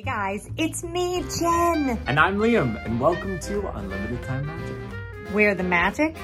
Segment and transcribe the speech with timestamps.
[0.00, 5.34] Hey guys, it's me, Jen, And I'm Liam, and welcome to Unlimited Time Magic.
[5.34, 6.16] where the magic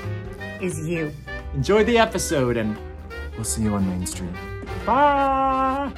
[0.62, 1.12] is you.
[1.52, 2.74] Enjoy the episode, and
[3.34, 4.32] we'll see you on Main Street.
[4.86, 5.92] Bye.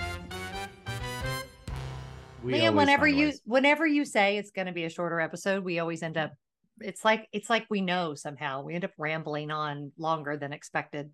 [2.42, 3.42] We Liam, whenever you ways.
[3.44, 6.32] whenever you say it's going to be a shorter episode, we always end up.
[6.80, 11.10] It's like it's like we know somehow we end up rambling on longer than expected.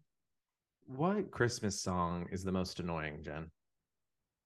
[0.86, 3.50] What Christmas song is the most annoying, Jen?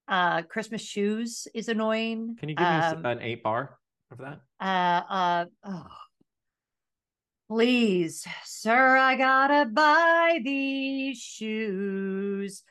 [0.09, 2.35] Uh, Christmas shoes is annoying.
[2.39, 3.77] Can you give me Um, an eight bar
[4.11, 4.41] of that?
[4.59, 5.87] uh, uh, oh.
[7.47, 12.63] Please, sir, I gotta buy these shoes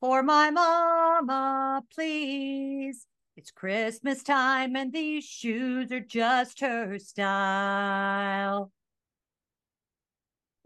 [0.00, 3.06] for my mama, please.
[3.36, 8.70] It's Christmas time and these shoes are just her style.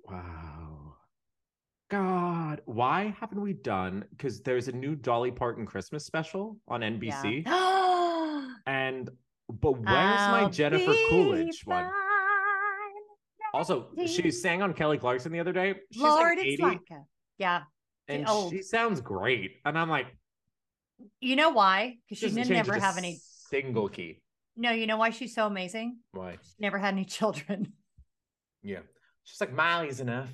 [0.05, 0.48] Wow.
[1.91, 4.05] God, why haven't we done?
[4.11, 8.47] Because there's a new Dolly Parton Christmas special on NBC, Yeah.
[8.67, 9.11] and
[9.49, 11.91] but where's my I'll Jennifer be Coolidge one?
[13.55, 15.75] Also, she sang on Kelly Clarkson the other day.
[15.91, 17.01] She's Lord, like it's 80, like a,
[17.39, 17.63] yeah.
[18.07, 18.51] and oh.
[18.51, 19.53] she sounds great.
[19.65, 20.07] And I'm like,
[21.21, 21.97] You know why?
[22.07, 23.19] Because she didn't never have any.
[23.49, 24.21] single key.
[24.57, 26.01] No, you know why she's so amazing?
[26.13, 26.33] Why?
[26.33, 27.73] She never had any children.
[28.63, 28.81] Yeah,
[29.25, 30.29] she's like Miley's enough.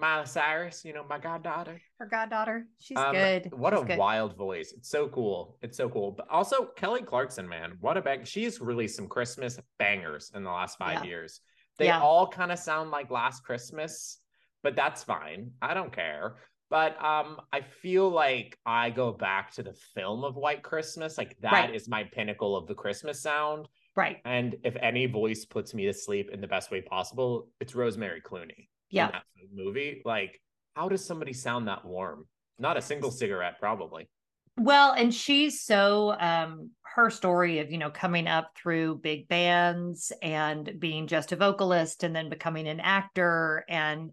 [0.00, 1.80] Miley Cyrus, you know, my goddaughter.
[1.98, 2.66] Her goddaughter.
[2.78, 3.52] She's Um, good.
[3.52, 3.98] What She's a good.
[3.98, 4.72] wild voice.
[4.72, 5.58] It's so cool.
[5.62, 6.12] It's so cool.
[6.12, 8.24] But also Kelly Clarkson, man, what a bang.
[8.24, 11.10] She's released some Christmas bangers in the last five Yeah.
[11.10, 11.40] years.
[11.78, 12.00] They Yeah.
[12.00, 14.20] all kind of sound like last Christmas,
[14.62, 15.52] but that's fine.
[15.62, 16.36] I don't care.
[16.70, 21.16] But um, I feel like I go back to the film of White Christmas.
[21.16, 22.04] Like that is Right.
[22.04, 23.68] my pinnacle of the Christmas sound.
[23.96, 24.20] Right.
[24.24, 28.20] And if any voice puts me to sleep in the best way possible, it's Rosemary
[28.20, 28.68] Clooney.
[28.90, 29.06] Yeah.
[29.06, 30.02] In that movie.
[30.04, 30.40] Like,
[30.74, 32.26] how does somebody sound that warm?
[32.58, 34.08] Not a single cigarette, probably.
[34.56, 40.10] Well, and she's so um her story of, you know, coming up through big bands
[40.20, 44.10] and being just a vocalist and then becoming an actor and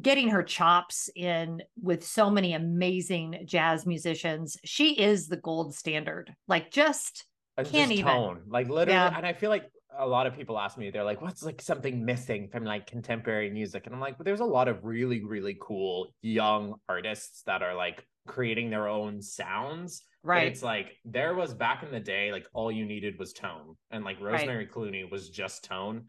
[0.00, 4.56] getting her chops in with so many amazing jazz musicians.
[4.64, 6.34] She is the gold standard.
[6.48, 7.26] Like just
[7.58, 8.12] And Can't just even.
[8.12, 8.40] tone.
[8.48, 9.14] Like literally, Yeah.
[9.14, 12.04] and I feel like a lot of people ask me, they're like, what's like something
[12.04, 13.86] missing from like contemporary music?
[13.86, 17.74] And I'm like, but there's a lot of really, really cool young artists that are
[17.74, 20.02] like creating their own sounds.
[20.22, 20.46] Right.
[20.48, 23.76] It's like there was back in the day, like all you needed was tone.
[23.90, 24.32] And like Right.
[24.34, 26.04] Rosemary Clooney was just tone.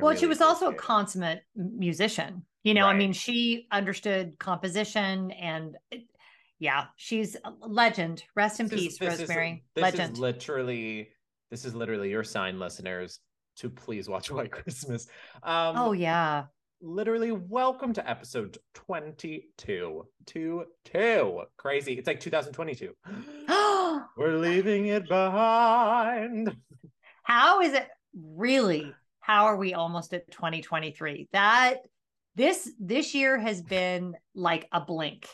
[0.00, 2.44] well, she was also a consummate musician.
[2.62, 5.98] You know, I mean, she understood composition and eh,
[6.60, 8.22] yeah, she's a legend.
[8.36, 9.64] Rest in This is- peace, is- Rosemary.
[9.74, 10.12] this legend.
[10.14, 11.08] is literally
[11.54, 13.20] this is literally your sign, listeners,
[13.58, 15.06] to please watch White Christmas.
[15.44, 16.46] Um, oh yeah.
[16.80, 22.92] literally welcome to episode 22 two two crazy it's like 2022
[24.16, 26.54] we're leaving it behind
[27.22, 27.86] How is it
[28.36, 28.92] really?
[29.20, 31.28] How are we almost at 2023?
[31.32, 31.78] That
[32.34, 35.28] this this year has been like a blink.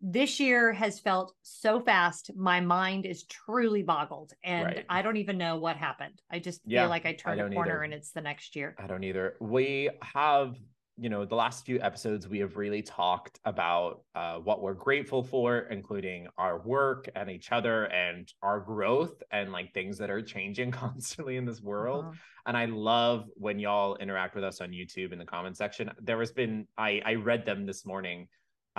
[0.00, 2.30] This year has felt so fast.
[2.34, 4.86] My mind is truly boggled and Right.
[4.88, 6.22] I don't even know what happened.
[6.30, 7.82] I just Yeah, feel like I turned a corner either.
[7.82, 8.74] and it's the next year.
[8.78, 10.56] i don't either we have
[10.96, 15.22] you know the last few episodes we have really talked about uh, what we're grateful
[15.22, 20.20] for including our work and each other and our growth and like things that are
[20.22, 22.14] changing constantly in this world Uh-huh.
[22.46, 25.90] and I love when y'all interact with us on YouTube in the comment section.
[26.00, 28.28] There has been I I read them this morning,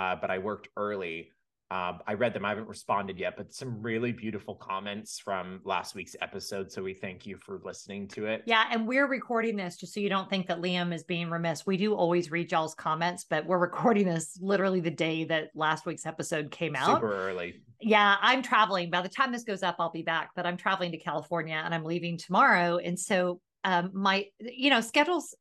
[0.02, 1.30] uh, but I worked early.
[1.70, 2.44] Um, I read them.
[2.44, 6.70] I haven't responded yet, but some really beautiful comments from last week's episode.
[6.70, 8.42] So we thank you for listening to it.
[8.44, 11.64] Yeah, and we're recording this just so you don't think that Liam is being remiss.
[11.64, 15.86] We do always read y'all's comments, but we're recording this literally the day that last
[15.86, 16.96] week's episode came out.
[16.96, 17.62] super early.
[17.80, 18.90] Yeah, I'm traveling.
[18.90, 21.72] By the time this goes up, I'll be back, but I'm traveling to California and
[21.72, 22.78] I'm leaving tomorrow.
[22.78, 25.34] And so um my you know, schedules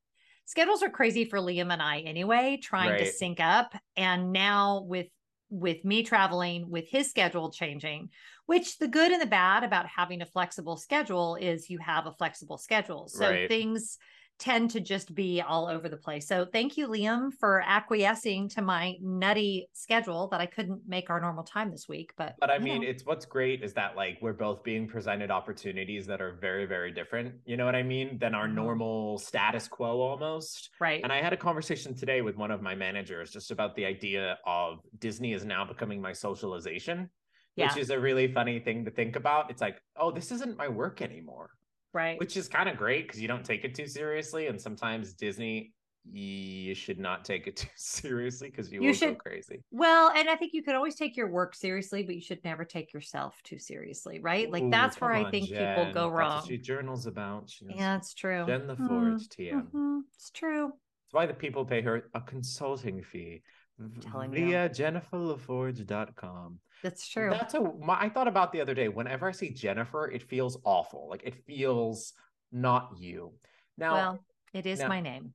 [0.45, 3.73] schedules are crazy for Liam and I anyway, trying to sync up.
[3.95, 5.07] And now with
[5.53, 8.09] with me traveling, with his schedule changing,
[8.45, 12.13] which the good and the bad about having a flexible schedule is you have a
[12.13, 13.09] flexible schedule.
[13.09, 13.49] So Right.
[13.49, 13.97] things
[14.41, 16.27] tend to just be all over the place.
[16.27, 21.21] So thank you, Liam, for acquiescing to my nutty schedule that I couldn't make our
[21.21, 22.11] normal time this week.
[22.17, 22.87] But But I mean, know.
[22.87, 26.91] it's what's great is that like we're both being presented opportunities that are very, very
[26.91, 27.35] different.
[27.45, 28.17] You know what I mean?
[28.17, 28.55] Than our Mhm.
[28.55, 30.71] normal status quo almost.
[30.79, 31.01] right.
[31.03, 34.39] And I had a conversation today with one of my managers just about the idea
[34.47, 37.09] of Disney is now becoming my socialization,
[37.55, 37.67] yeah.
[37.67, 39.51] which is a really funny thing to think about.
[39.51, 41.51] It's like, oh, this isn't my work anymore,
[41.93, 42.19] right.
[42.19, 44.47] which is kind of great because you don't take it too seriously.
[44.47, 45.73] And sometimes Disney
[46.11, 49.61] you should not take it too seriously because you, You will should- go crazy.
[49.69, 52.65] Well, and I think you could always take your work seriously, but you should never
[52.65, 54.49] take yourself too seriously, right?
[54.51, 55.93] Like Ooh, that's where come I on, think people Jen.
[55.93, 56.37] go That's wrong.
[56.37, 57.51] what she journals about.
[57.51, 58.45] She Yeah, it's true.
[58.47, 59.71] Jen the Mm, Forge TM.
[59.71, 60.69] mhm, It's true.
[60.71, 63.43] That's why the people pay her a consulting fee
[63.77, 64.45] v- telling you.
[64.47, 66.59] via jenniferlaforge.com.
[66.83, 67.29] That's true.
[67.29, 68.87] That's a my, I thought about the other day.
[68.87, 71.07] Whenever I see Jennifer, it feels awful.
[71.09, 72.13] Like it feels
[72.51, 73.33] not you.
[73.77, 75.33] Now, well, it is now- my name.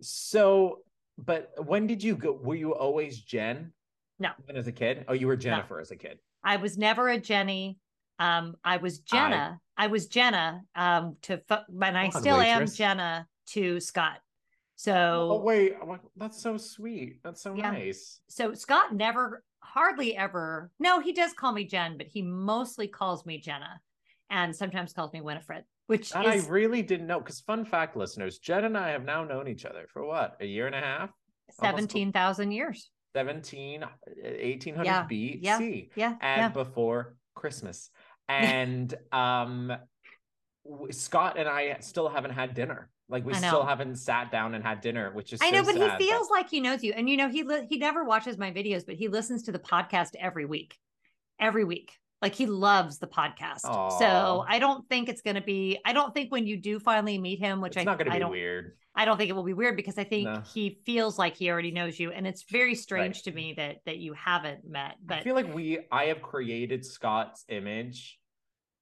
[0.00, 0.80] so
[1.18, 2.32] but when did you go?
[2.32, 3.72] Were you always Jen?
[4.18, 4.30] No.
[4.42, 5.04] Even as a kid?
[5.08, 6.18] Oh, you were Jennifer as a kid.
[6.42, 7.78] I was never a Jenny.
[8.18, 9.58] Um, I was Jenna.
[9.76, 10.62] I, was Jenna.
[10.74, 12.66] Um, to and I still am.
[12.66, 14.18] Jenna to Scott.
[14.76, 15.74] So Oh wait,
[16.16, 17.20] that's so sweet.
[17.22, 17.70] That's so Yeah.
[17.70, 18.20] nice.
[18.28, 23.24] so Scott never hardly ever no, he does call me Jen, but he mostly calls
[23.24, 23.80] me Jenna
[24.30, 28.38] and sometimes calls me Winifred, which is I really didn't know because fun fact, listeners,
[28.38, 31.10] Jen and I have now known each other for what a year and a half,
[31.50, 32.90] seventeen thousand years.
[33.14, 35.58] 17, 1800 Yeah, BC, yeah,
[35.94, 36.16] Yeah.
[36.20, 36.48] and yeah.
[36.48, 37.90] before Christmas.
[38.28, 39.70] And um,
[40.90, 42.88] Scott and I still haven't had dinner.
[43.08, 46.00] Like we still haven't sat down and had dinner, which is I know, but sad,
[46.00, 46.92] he feels like he knows you.
[46.96, 49.58] And you know, he li- he never watches my videos, but he listens to the
[49.58, 50.78] podcast every week.
[51.38, 51.92] Every week.
[52.22, 53.60] Like he loves the podcast.
[53.98, 57.18] So I don't think it's going to be I don't think when you do finally
[57.18, 58.76] meet him, which it's I not going to I be don't weird.
[58.94, 60.42] I don't think it will be weird because I think No.
[60.54, 63.24] he feels like he already knows you and it's very strange Right.
[63.24, 64.94] to me that that you haven't met.
[65.04, 68.18] But I feel like we I have created Scott's image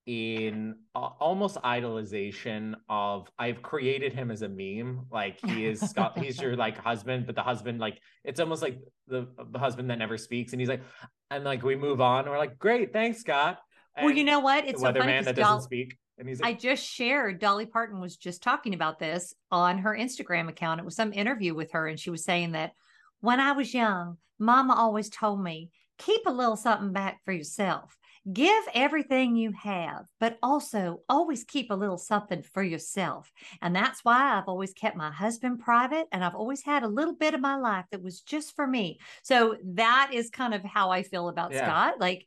[0.06, 5.06] in uh, almost idolization of I've created him as a meme.
[5.10, 8.78] Like he is Scott, he's your like husband, but the husband like it's almost like
[9.06, 10.82] the the husband that never speaks, and he's like,
[11.30, 12.20] and like we move on.
[12.20, 13.58] And we're like, great, thanks, Scott.
[14.00, 14.64] well, you know what?
[14.64, 18.16] the It's so funny that doesn't speak, and he's I just shared Dolly Parton was
[18.16, 20.80] just talking about this on her Instagram account.
[20.80, 22.72] It was some interview with her, and she was saying that
[23.20, 27.96] when I was young, Mama always told me, keep a little something back for yourself.
[28.30, 33.32] Give everything you have, but also always keep a little something for yourself.
[33.60, 37.14] And that's why I've always kept my husband private and I've always had a little
[37.14, 39.00] bit of my life that was just for me.
[39.22, 41.64] So that is kind of how I feel about Yeah.
[41.64, 41.94] Scott.
[41.98, 42.24] Like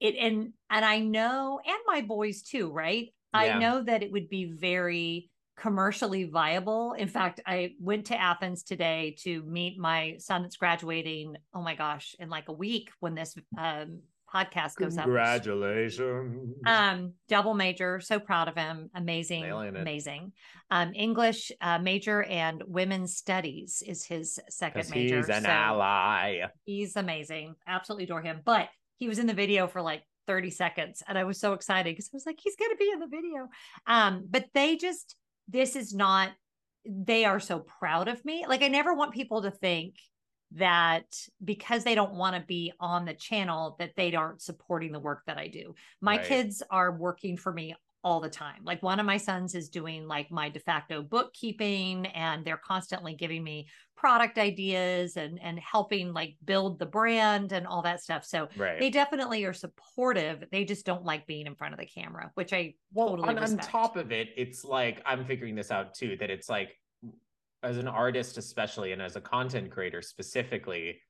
[0.00, 3.12] it and and I know and my boys too, right?
[3.34, 6.92] I know that it would be very commercially viable.
[6.92, 11.36] In fact, I went to Athens today to meet my son that's graduating.
[11.52, 14.00] Oh my gosh, in like a week when this um,
[14.34, 15.04] podcast goes up.
[15.04, 16.54] congratulations.
[16.66, 18.90] Um, double major, so proud of him.
[18.94, 20.32] Amazing, amazing.
[20.70, 25.18] Um, English uh, major and women's studies is his second major.
[25.18, 26.40] he's an so ally.
[26.64, 27.54] He's amazing.
[27.66, 28.40] Absolutely adore him.
[28.44, 31.92] But he was in the video for like 30 seconds and I was so excited
[31.92, 33.48] because I was like, he's going to be in the video.
[33.86, 35.16] Um, but they just,
[35.48, 36.30] this is not,
[36.86, 38.44] they are so proud of me.
[38.48, 39.96] Like, I never want people to think
[40.54, 41.06] that
[41.44, 45.22] because they don't want to be on the channel that they aren't supporting the work
[45.26, 45.74] that I do.
[46.00, 46.28] My Right.
[46.28, 48.62] kids are working for me all the time.
[48.64, 53.14] Like one of my sons is doing like my de facto bookkeeping and they're constantly
[53.14, 53.66] giving me
[53.96, 58.24] product ideas and and helping like build the brand and all that stuff.
[58.24, 58.78] So Right.
[58.78, 60.44] they definitely are supportive.
[60.52, 63.38] They just don't like being in front of the camera, which I well totally on,
[63.38, 66.78] on top of it it's like i'm figuring this out too that it's like
[67.64, 71.00] as an artist especially and as a content creator specifically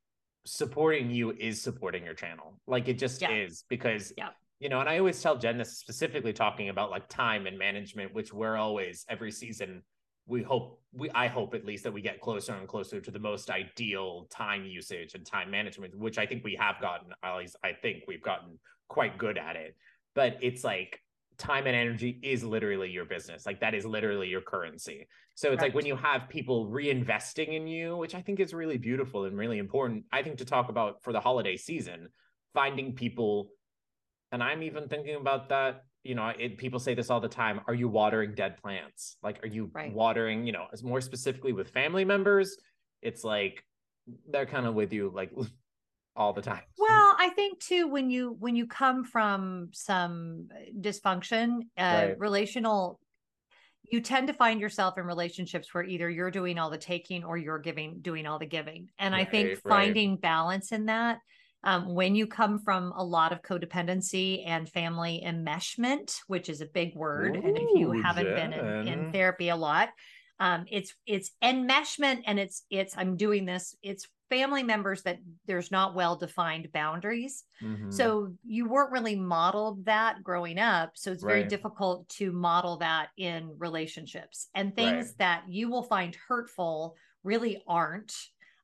[0.47, 3.33] supporting you is supporting your channel like it just Yeah.
[3.33, 4.29] is because Yeah.
[4.61, 8.15] you know and i always tell jen this specifically talking about like time and management
[8.15, 9.83] which we're always every season
[10.27, 13.19] we hope we i hope at least that we get closer and closer to the
[13.19, 17.57] most ideal time usage and time management which i think we have gotten at least
[17.65, 18.59] i think we've gotten
[18.89, 19.75] quite good at it
[20.15, 21.01] but it's like
[21.39, 23.47] time and energy is literally your business.
[23.47, 25.07] Like that is literally your currency.
[25.35, 28.79] So it's like when you have people reinvesting in you which i think is really
[28.79, 32.09] beautiful and really important i think to talk about for the holiday season
[32.53, 33.51] finding people.
[34.33, 37.61] And i'm even thinking about that you know it, people say this all the time
[37.67, 39.17] are you watering dead plants?
[39.23, 39.93] Like are you Right.
[39.93, 42.57] watering you know as more specifically with family members?
[43.03, 43.65] It's like
[44.31, 45.31] they're kind of with you like
[46.17, 50.49] all the time Well, I think too when you when you come from some
[50.81, 52.19] dysfunction, uh Right.
[52.19, 53.01] relational
[53.91, 57.37] you tend to find yourself in relationships where either you're doing all the taking or
[57.37, 58.91] you're giving doing all the giving.
[58.99, 59.67] And I think Right, right.
[59.69, 61.19] finding balance in that
[61.63, 66.67] um, when you come from a lot of codependency and family enmeshment, which is a
[66.67, 69.91] big word, and if you haven't been in, in therapy a lot,
[70.41, 75.71] um it's it's enmeshment and it's it's i'm doing this it's family members that there's
[75.71, 77.89] not well defined boundaries Mhm.
[77.89, 81.45] so you weren't really modeled that growing up so it's very Right.
[81.45, 85.19] difficult to model that in relationships and things Right.
[85.19, 88.13] that you will find hurtful really aren't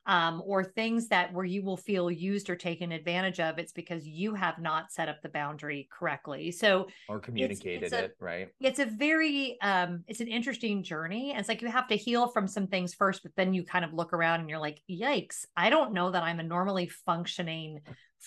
[0.07, 4.07] um, or things that where you will feel used or taken advantage of it's because
[4.07, 6.51] you have not set up the boundary correctly.
[6.51, 8.49] So or communicated a- it, right?
[8.61, 12.47] it's a very um it's an interesting journey it's like you have to heal from
[12.47, 15.71] some things first but then you kind of look around and you're like yikes i
[15.71, 17.81] don't know that i'm a normally functioning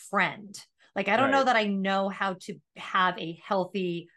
[0.10, 0.60] friend.
[0.96, 4.10] Like i don't know that i know how to have a healthy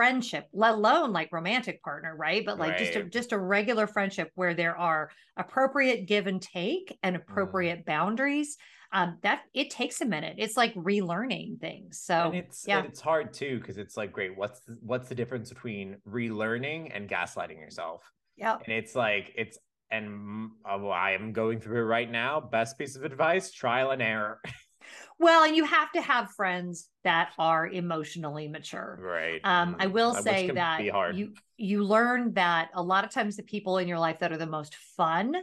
[0.00, 2.46] friendship let alone like romantic partner right?
[2.46, 6.98] But like just a, just a regular friendship where there are appropriate give and take
[7.02, 7.20] and Mm.
[7.20, 8.56] appropriate boundaries
[8.92, 10.36] um that it takes a minute.
[10.38, 12.00] It's like relearning things.
[12.00, 12.78] So and it's yeah.
[12.78, 16.92] and it's hard too because it's like great what's the, what's the difference between relearning
[16.94, 18.10] and gaslighting yourself?
[18.38, 19.58] Yeah and it's like it's
[19.90, 22.40] and mm, uh, i am going through it right now.
[22.40, 24.40] Best piece of advice trial and error
[25.18, 28.98] Well, and you have to have friends that are emotionally mature.
[29.00, 30.82] right Um, I will which say that
[31.14, 34.38] you you learn that a lot of times the people in your life that are
[34.38, 35.34] the most fun,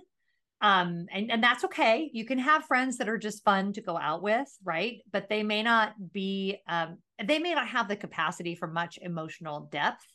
[0.62, 2.10] um, and and that's okay.
[2.14, 5.02] You can have friends that are just fun to go out with, right?
[5.12, 9.70] But they may not be, um, they may not have the capacity for much emotional
[9.72, 10.06] depth.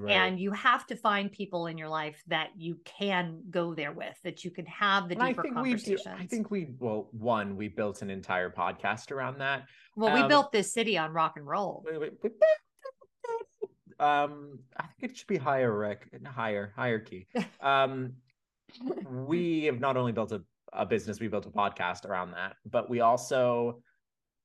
[0.00, 0.12] Right.
[0.12, 4.16] And you have to find people in your life that you can go there with,
[4.24, 5.96] that you can have the And I deeper think we do.
[5.96, 6.16] conversations.
[6.20, 9.64] I think we well, one, we built an entire podcast around that.
[9.96, 11.84] well, we um, built this city on rock and roll.
[11.86, 12.32] Wait, wait, wait.
[14.00, 17.26] Um, I think it should be higher rec, higher hierarchy.
[17.60, 18.12] Um,
[19.10, 22.88] we have not only built a, a business, we built a podcast around that, but
[22.88, 23.82] we also,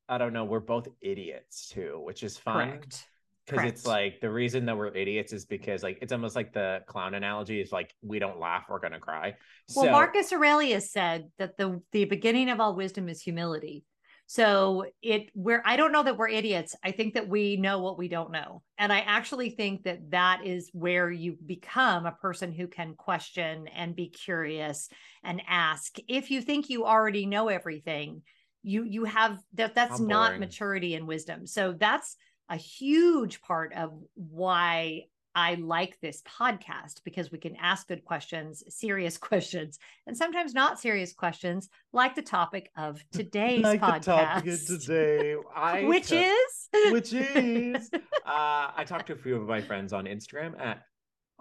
[0.09, 3.05] I don't know, we're both idiots too, which is fun Correct.
[3.45, 6.81] Because it's like the reason that we're idiots is because like it's almost like the
[6.87, 9.35] clown analogy is like we don't laugh, we're gonna cry.
[9.75, 13.83] Well, so, Marcus Aurelius said that the the beginning of all wisdom is humility.
[14.25, 16.75] So it we're I don't know that we're idiots.
[16.83, 18.63] I think that we know what we don't know.
[18.77, 23.67] And I actually think that that is where you become a person who can question
[23.67, 24.89] and be curious
[25.23, 25.97] and ask.
[26.07, 28.21] If you think you already know everything,
[28.63, 31.45] you you have that that's not maturity and wisdom.
[31.45, 32.15] So that's
[32.53, 35.05] a huge part of why
[35.35, 40.79] I like this podcast because we can ask good questions, serious questions, and sometimes not
[40.79, 46.09] serious questions, like the topic of today's like podcast, the topic of today, I which
[46.09, 50.59] took- is which is uh I talked to a few of my friends on Instagram
[50.61, 50.83] at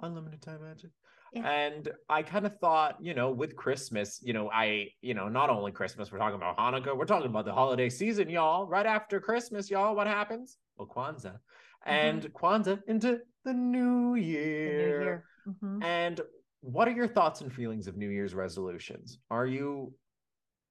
[0.01, 0.91] Unlimited Time Magic.
[1.33, 1.49] Yeah.
[1.51, 5.49] And I kind of thought, you know, with Christmas, you know, I, you know, not
[5.49, 8.67] only Christmas, we're talking about Hanukkah, we're talking about the holiday season, y'all.
[8.67, 10.59] Right after Christmas, y'all, what happens?
[10.77, 11.39] Well, Kwanzaa.
[11.87, 14.73] And Kwanzaa into the new the year.
[14.73, 15.25] new year.
[15.49, 15.85] Mhm.
[15.85, 16.21] And
[16.61, 19.19] what are your thoughts and feelings of New Year's resolutions?
[19.31, 19.95] Are you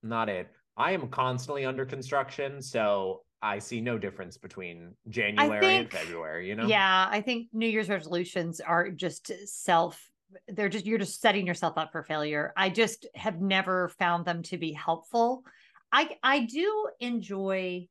[0.03, 0.47] not it?
[0.77, 6.55] I am constantly under construction, so I see no difference between January and February, you
[6.55, 6.67] know?
[6.67, 10.10] Yeah, I think New Year's resolutions are just self
[10.47, 12.53] they're just you're just setting yourself up for failure.
[12.55, 15.43] I just have never found them to be helpful.
[15.91, 17.87] I I do enjoy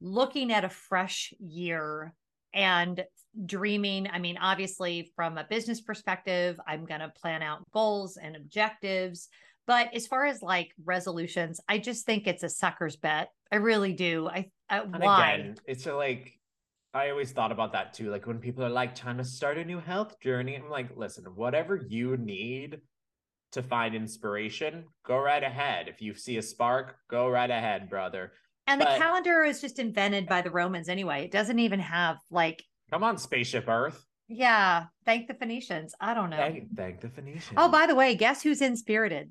[0.00, 2.14] looking at a fresh year
[2.54, 3.04] and
[3.44, 4.08] dreaming.
[4.10, 9.28] I mean, obviously from a business perspective, I'm going to plan out goals and objectives,
[9.66, 13.30] but as far as like resolutions, I just think it's a sucker's bet.
[13.52, 14.28] I really do.
[14.28, 15.32] I, I why?
[15.32, 16.37] again, it's a, like
[16.94, 18.10] I always thought about that too.
[18.10, 21.24] Like when people are like trying to start a new health journey, I'm like, listen,
[21.34, 22.80] whatever you need
[23.52, 25.88] to find inspiration, go right ahead.
[25.88, 28.32] If you see a spark, go right ahead, brother.
[28.66, 31.24] And the calendar is just invented by the Romans anyway.
[31.24, 34.04] It doesn't even have like, Come on, spaceship Earth.
[34.28, 35.94] yeah, thank the Phoenicians.
[36.00, 36.36] I don't know.
[36.36, 37.54] Thank, thank the Phoenicians.
[37.56, 39.30] Oh, by the way, guess who's in Spirited?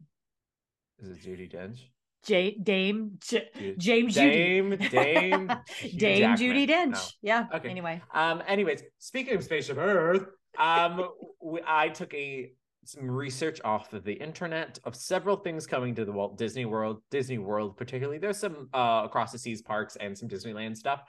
[0.99, 1.79] is it Judi Dench?
[2.25, 4.29] J- Dame J- James Judy.
[4.29, 5.47] Dame, Dame,
[5.97, 6.37] Dame Jackman.
[6.37, 6.91] Judi Dench.
[6.91, 6.99] No.
[7.21, 7.45] Yeah.
[7.53, 7.69] Okay.
[7.69, 8.01] Anyway.
[8.13, 8.41] Um.
[8.47, 10.25] Anyways, speaking of spaceship Earth,
[10.57, 11.09] um,
[11.41, 12.51] we, I took a
[12.85, 17.01] some research off of the internet of several things coming to the Walt Disney World,
[17.11, 18.17] Disney World particularly.
[18.17, 21.01] There's some uh across the seas parks and some Disneyland stuff.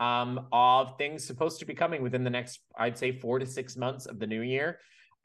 [0.00, 3.76] Um, of things supposed to be coming within the next, I'd say, four to six
[3.76, 4.80] months of the new year.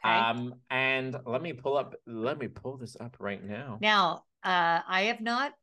[0.05, 0.13] Okay.
[0.13, 1.95] Um, and let me pull up.
[2.05, 3.79] Let me pull this up right now.
[3.81, 5.53] now, uh, I have not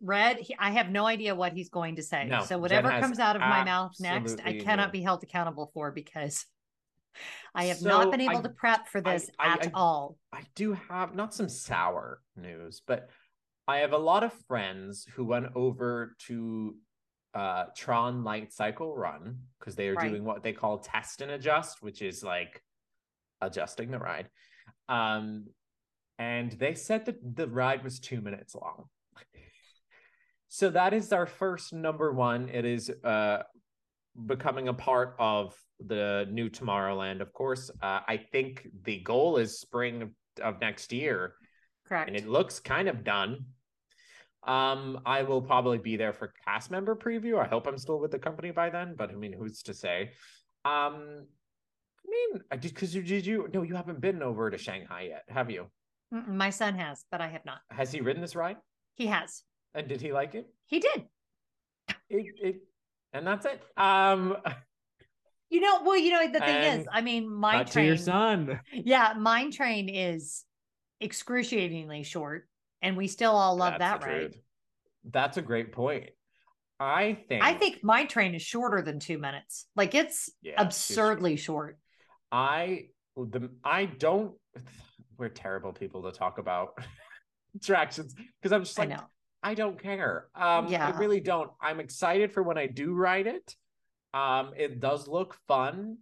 [0.00, 0.38] read.
[0.38, 2.24] he- I have no idea what he's going to say.
[2.24, 4.92] No, so whatever comes out of my mouth next, I cannot no.
[4.92, 6.44] be held accountable for because
[7.54, 10.16] I have not been able I- to prep for this I- at I- all.
[10.32, 13.10] I do have not some sour news, but
[13.66, 16.76] I have a lot of friends who went over to
[17.32, 20.08] uh Tron Light Cycle Run because they are Right.
[20.10, 22.60] doing what they call test and adjust, which is like
[23.40, 24.28] adjusting the ride.
[24.88, 25.46] Um,
[26.20, 28.84] and they said that the ride was two minutes long.
[30.48, 32.48] so that is our first number one.
[32.50, 33.42] It is uh
[34.26, 35.54] becoming a part of
[35.86, 37.20] the new Tomorrowland.
[37.20, 40.10] Of course, uh, I think the goal is spring of,
[40.42, 41.34] of next year,
[41.86, 42.08] Correct.
[42.08, 43.46] and it looks kind of done.
[44.46, 47.38] Um, I will probably be there for cast member preview.
[47.38, 50.10] I hope I'm still with the company by then, but I mean, who's to say?
[50.64, 51.26] Um,
[52.04, 55.02] I mean, I did because you did you no, you haven't been over to Shanghai
[55.10, 55.70] yet, have you?
[56.12, 57.58] Mm-mm, My son has, but I have not.
[57.70, 58.56] Has he ridden this ride?
[58.94, 59.42] He has.
[59.74, 60.46] And did he like it?
[60.66, 61.04] He did.
[62.08, 62.56] It, it
[63.12, 63.62] and that's it.
[63.76, 64.36] Um,
[65.50, 67.96] You know, well, you know, the thing is, I mean, my Cut to train, your
[67.96, 68.60] son.
[68.72, 70.44] yeah, mine train is
[71.00, 72.48] excruciatingly short,
[72.82, 74.22] and we still all love that's that, ride.
[74.22, 74.34] right?
[75.10, 76.10] That's a great point.
[76.78, 77.42] I think.
[77.44, 79.66] I think my train is shorter than two minutes.
[79.74, 81.78] Like it's Yeah, it's too absurdly short.
[82.30, 84.34] I the I don't.
[85.20, 86.78] We're terrible people to talk about
[87.54, 89.04] attractions because I'm just I like know.
[89.42, 90.28] I don't care.
[90.34, 91.50] Um, I really don't.
[91.60, 93.54] I'm excited for when I do ride it.
[94.14, 95.98] Um, it does look fun.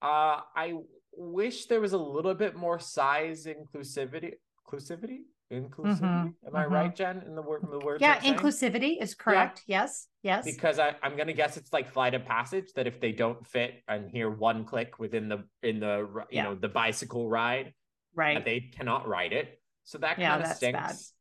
[0.00, 0.74] Uh, I
[1.14, 4.32] wish there was a little bit more size inclusivity.
[4.66, 5.20] Inclusivity?
[5.52, 6.00] Inclusivity?
[6.00, 6.70] Mhm, Am I mhm.
[6.70, 7.22] right, Jen?
[7.26, 8.00] In the word, in the words.
[8.00, 9.62] Yeah, inclusivity is correct.
[9.66, 10.46] Yes, yes.
[10.46, 13.82] Because I, I'm gonna guess it's like flight of passage that if they don't fit
[13.86, 16.42] and hear one click within the in the you Yeah.
[16.44, 17.74] know the bicycle ride,
[18.14, 18.44] right.
[18.44, 19.60] they cannot ride it.
[19.84, 21.12] So that Yeah, kind of that's stinks.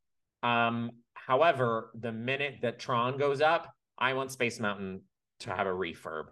[0.44, 5.02] Um, however, the minute that Tron goes up, I want Space Mountain
[5.42, 6.26] to have a refurb,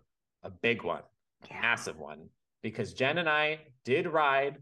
[0.44, 1.04] a big one,
[1.50, 1.62] Yeah.
[1.62, 2.30] massive one,
[2.62, 4.58] because Jen and I did ride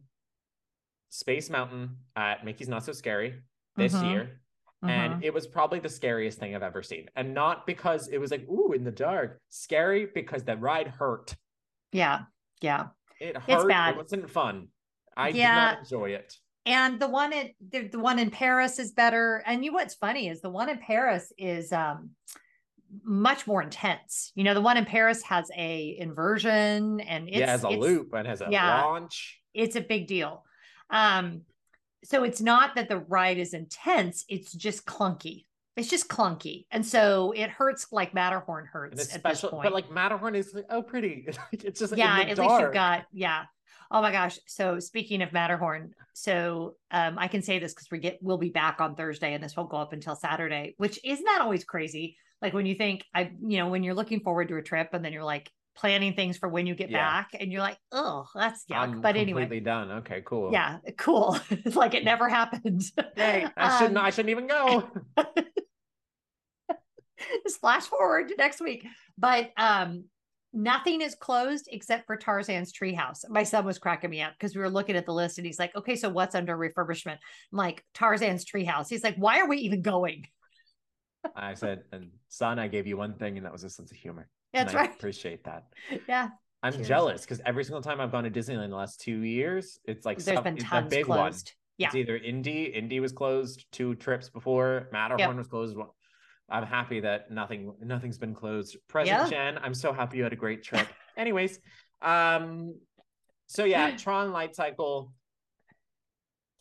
[1.10, 3.42] Space Mountain at Mickey's Not So Scary
[3.76, 4.10] this Mhm.
[4.12, 4.42] year.
[4.84, 4.90] Mhm.
[4.90, 7.10] And it was probably the scariest thing I've ever seen.
[7.16, 9.42] And not because it was like, ooh, in the dark.
[9.50, 11.36] Scary because that ride hurt.
[11.92, 12.26] yeah,
[12.62, 12.90] yeah.
[13.20, 13.68] It hurt.
[13.70, 13.96] bad.
[13.96, 14.68] It wasn't fun.
[15.18, 15.56] I did Yeah.
[15.56, 16.36] not enjoy it.
[16.66, 19.42] And the one at the, the one in Paris is better.
[19.46, 22.12] And you what's funny is the one in Paris is um
[23.04, 24.32] much more intense.
[24.36, 27.70] You know, the one in Paris has a inversion and it's yeah, it has a
[27.70, 28.84] loop and has a yeah.
[28.84, 29.42] launch.
[29.54, 30.44] it's a big deal.
[30.90, 31.42] Um,
[32.04, 35.46] so it's not that the ride is intense, it's just clunky.
[35.76, 36.66] It's just clunky.
[36.72, 39.64] And so it hurts like Matterhorn hurts at this point.
[39.64, 41.28] but like Matterhorn is like, oh, pretty.
[41.52, 42.50] it's just yeah, in at dark.
[42.50, 43.44] least you've got, yeah.
[43.92, 44.38] Oh my gosh.
[44.48, 48.50] So speaking of Matterhorn, so um, I can say this because we get we'll be
[48.50, 52.18] back on Thursday and this won't go up until Saturday, which isn't that always crazy?
[52.42, 55.04] Like when you think I, you know, when you're looking forward to a trip and
[55.06, 56.98] then you're like planning things for when you get Yeah.
[56.98, 58.76] back and you're like, oh, that's yuck.
[58.78, 59.92] I'm but anyway, completely done.
[59.92, 60.52] Okay, cool.
[60.52, 61.38] yeah, cool.
[61.52, 62.82] it's like it never happened.
[63.16, 63.98] Hey, I shouldn't.
[63.98, 64.90] Um, I shouldn't even go.
[67.46, 68.86] just flash forward to next week.
[69.18, 70.06] But um,
[70.58, 73.24] nothing is closed except for Tarzan's treehouse.
[73.30, 75.60] My son was cracking me up because we were looking at the list and he's
[75.60, 77.18] like, okay, so what's under refurbishment?
[77.52, 78.90] I'm like, Tarzan's treehouse.
[78.90, 80.26] He's like, why are we even going?
[81.36, 83.98] I said, and son, I gave you one thing, and that was a sense of
[83.98, 84.30] humor.
[84.54, 84.94] That's and I right.
[84.96, 85.66] appreciate that.
[86.08, 86.30] Yeah.
[86.64, 86.88] I'm Cheers.
[86.88, 90.06] jealous because every single time I've gone to Disneyland in the last two years, it's
[90.06, 91.54] like There's some- been it's tons big closed.
[91.78, 91.88] Yeah.
[91.88, 95.78] It's either Indy, Indy was closed two trips before, Matterhorn was closed.
[96.50, 98.78] I'm happy that nothing nothing's been closed.
[98.88, 99.30] Present Yeah.
[99.30, 100.88] Jen, I'm so happy you had a great trip.
[101.18, 101.60] Anyways,
[102.02, 102.76] um,
[103.48, 105.14] so yeah, Tron Light Cycle.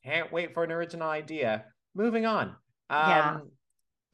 [0.04, 1.64] Can't wait for an original idea.
[1.94, 2.48] Moving on.
[2.90, 3.36] Um, Yeah.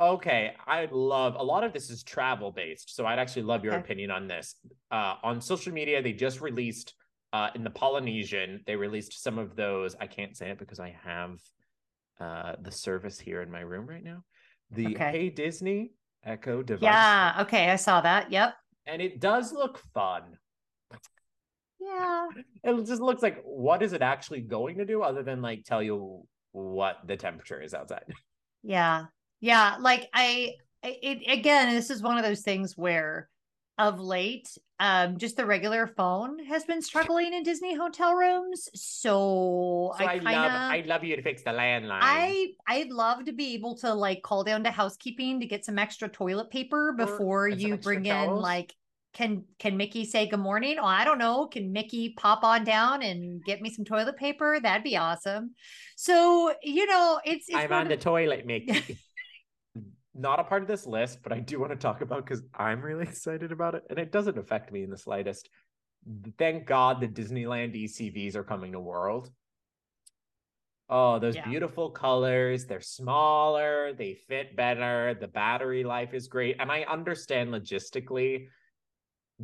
[0.01, 3.75] Okay, I'd love a lot of this is travel based, so I'd actually love your
[3.75, 3.83] Okay.
[3.83, 4.57] opinion on this.
[4.91, 6.95] Uh, on social media, they just released
[7.33, 9.95] uh, in the Polynesian, they released some of those.
[10.01, 11.39] I can't say it because I have
[12.21, 14.25] uh, the service here in my room right now.
[14.73, 15.11] The Okay.
[15.11, 15.93] Hey Disney
[16.25, 16.83] Echo device.
[16.83, 17.37] Yeah.
[17.41, 17.71] Okay.
[17.71, 18.31] I saw that.
[18.31, 18.55] Yep.
[18.87, 20.23] And it does look fun.
[21.81, 22.29] Yeah.
[22.65, 25.83] It just looks like what is it actually going to do other than like tell
[25.83, 28.05] you what the temperature is outside?
[28.63, 29.07] Yeah.
[29.41, 29.77] Yeah.
[29.81, 30.53] Like I,
[30.85, 33.29] I- it again, this is one of those things where
[33.79, 34.49] of late,
[34.83, 38.69] um, just the regular phone has been struggling in Disney hotel rooms.
[38.75, 42.01] So, So I, I kind love I'd love you to fix the landline.
[42.03, 45.79] I, I'd love to be able to like call down to housekeeping to get some
[45.79, 48.43] extra toilet paper before some you bring in towels.
[48.43, 48.75] like,
[49.15, 50.79] can, can Mickey say good morning?
[50.81, 51.47] Oh, I don't know.
[51.47, 54.59] Can Mickey pop on down and get me some toilet paper?
[54.61, 55.55] That'd be awesome.
[55.95, 58.99] So, you know, it's, it's I'm on of- the toilet, Mickey.
[60.15, 62.83] Not a part of this list, but I do want to talk about because I'm
[62.83, 65.49] really excited about it, and it doesn't affect me in the slightest.
[66.37, 69.31] Thank God the Disneyland ECVs are coming to World.
[70.89, 71.49] Oh, those Yeah.
[71.49, 72.67] beautiful colors.
[72.67, 76.57] They're smaller, they fit better, the battery life is great.
[76.59, 78.49] And I understand logistically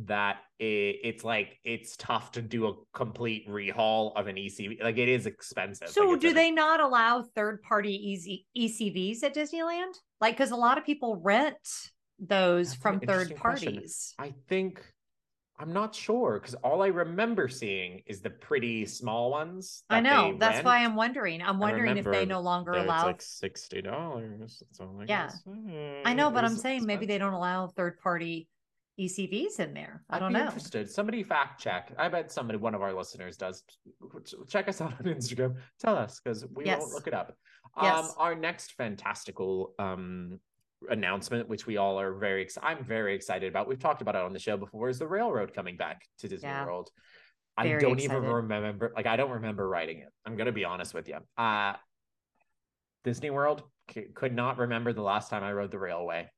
[0.05, 4.81] that it, it's like it's tough to do a complete rehaul of an ECV.
[4.83, 5.89] Like it is expensive.
[5.89, 9.93] So Like, do they not allow third party easy ECVs at Disneyland?
[10.21, 11.57] Like because a lot of people rent
[12.19, 13.73] those That's from third interesting question.
[13.73, 14.13] parties.
[14.19, 14.83] I think
[15.59, 19.83] I'm not sure because all I remember seeing is the pretty small ones.
[19.89, 20.37] I know.
[20.39, 20.85] That's why.
[20.85, 21.41] I'm wondering.
[21.41, 22.99] I'm wondering if they no longer allow.
[22.99, 24.63] It's like sixty dollars.
[24.79, 25.29] I Yeah.
[26.05, 28.47] I know, but I'm saying maybe they don't allow third party
[28.99, 30.03] ECVs in there.
[30.09, 30.45] I I'd don't be know.
[30.45, 30.89] Interested.
[30.89, 31.91] Somebody fact check.
[31.97, 33.63] I bet somebody, one of our listeners, does.
[34.49, 35.55] Check us out on Instagram.
[35.79, 36.81] Tell us because we Yes.
[36.81, 37.33] won't look it up.
[37.77, 38.13] Um, Yes.
[38.17, 40.39] our next fantastical um
[40.89, 43.67] announcement, which we all are very, ex- I'm very excited about.
[43.67, 44.87] We've talked about it on the show before.
[44.89, 46.65] Is the railroad coming back to Disney Yeah.
[46.65, 46.89] World?
[47.57, 48.93] I Very don't even remember.
[48.95, 50.07] Like I don't remember writing it.
[50.25, 51.17] I'm gonna be honest with you.
[51.37, 51.73] Uh
[53.03, 56.29] Disney World c- could not remember the last time I rode the railway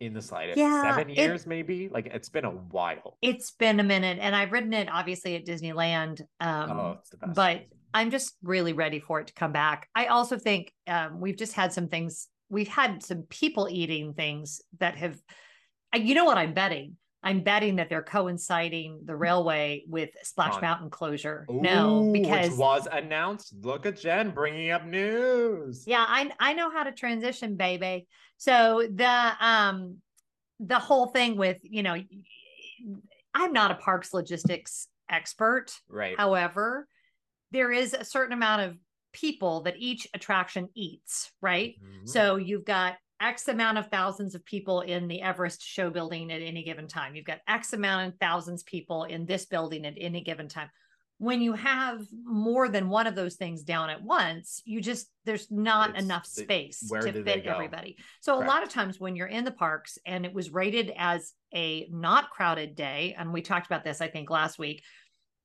[0.00, 0.58] in the slightest.
[0.58, 1.88] Yeah, Seven it- years, maybe.
[1.88, 3.18] Like it's been a while.
[3.22, 6.22] It's been a minute, and I've ridden it obviously at Disneyland.
[6.40, 7.34] Um, oh, it's the best.
[7.34, 7.62] but
[7.94, 9.88] I'm just really ready for it to come back.
[9.94, 12.28] I also think um, we've just had some things.
[12.48, 15.18] We've had some people eating things that have.
[15.94, 16.96] You know what I'm betting?
[17.22, 21.46] I'm betting that they're coinciding the railway with Splash Mountain closure.
[21.50, 23.54] no, because which was announced.
[23.60, 25.84] Look at Jen bringing up news.
[25.86, 28.06] yeah, I I know how to transition, baby.
[28.38, 29.98] So the um
[30.60, 31.96] the whole thing with you know,
[33.34, 35.66] I'm not a parks logistics expert.
[35.88, 36.16] Right.
[36.16, 36.88] However,
[37.50, 38.76] there is a certain amount of
[39.12, 41.74] people that each attraction eats, right?
[41.82, 42.08] Mhm.
[42.08, 46.42] So you've got X amount of thousands of people in the Everest show building at
[46.42, 47.14] any given time.
[47.14, 50.70] You've got X amount of thousands of people in this building at any given time.
[51.18, 55.50] When you have more than one of those things down at once, you just there's
[55.50, 57.98] not It's enough space where to fit everybody.
[58.22, 61.34] So a lot of times when you're in the parks and it was rated as
[61.54, 64.82] a not crowded day, and we talked about this I think last week,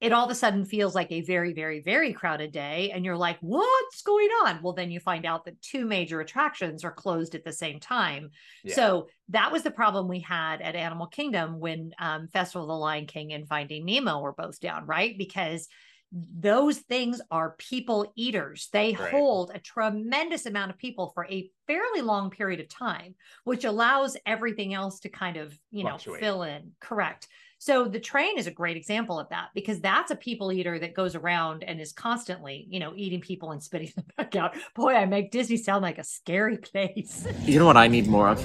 [0.01, 2.91] it all of a sudden feels like a very, very, very crowded day.
[2.93, 4.61] And you're like, what's going on?
[4.61, 8.29] Well, then you find out that two major attractions are closed at the same time.
[8.63, 8.75] Yeah.
[8.75, 12.77] So that was the problem we had at Animal Kingdom when um, Festival of the
[12.77, 15.17] Lion King and Finding Nemo were both down, right?
[15.17, 15.67] Because
[16.11, 18.69] those things are people eaters.
[18.71, 19.11] They Right.
[19.11, 24.15] hold a tremendous amount of people for a fairly long period of time, which allows
[24.25, 26.73] everything else to kind of, you know, fill in.
[26.79, 27.27] Correct.
[27.65, 30.93] So the train is a great example of that because that's a people eater that
[30.93, 34.53] goes around and is constantly, you know, eating people and spitting them back out.
[34.75, 37.25] Boy, I make Disney sound like a scary place.
[37.41, 38.39] You know what I need more of?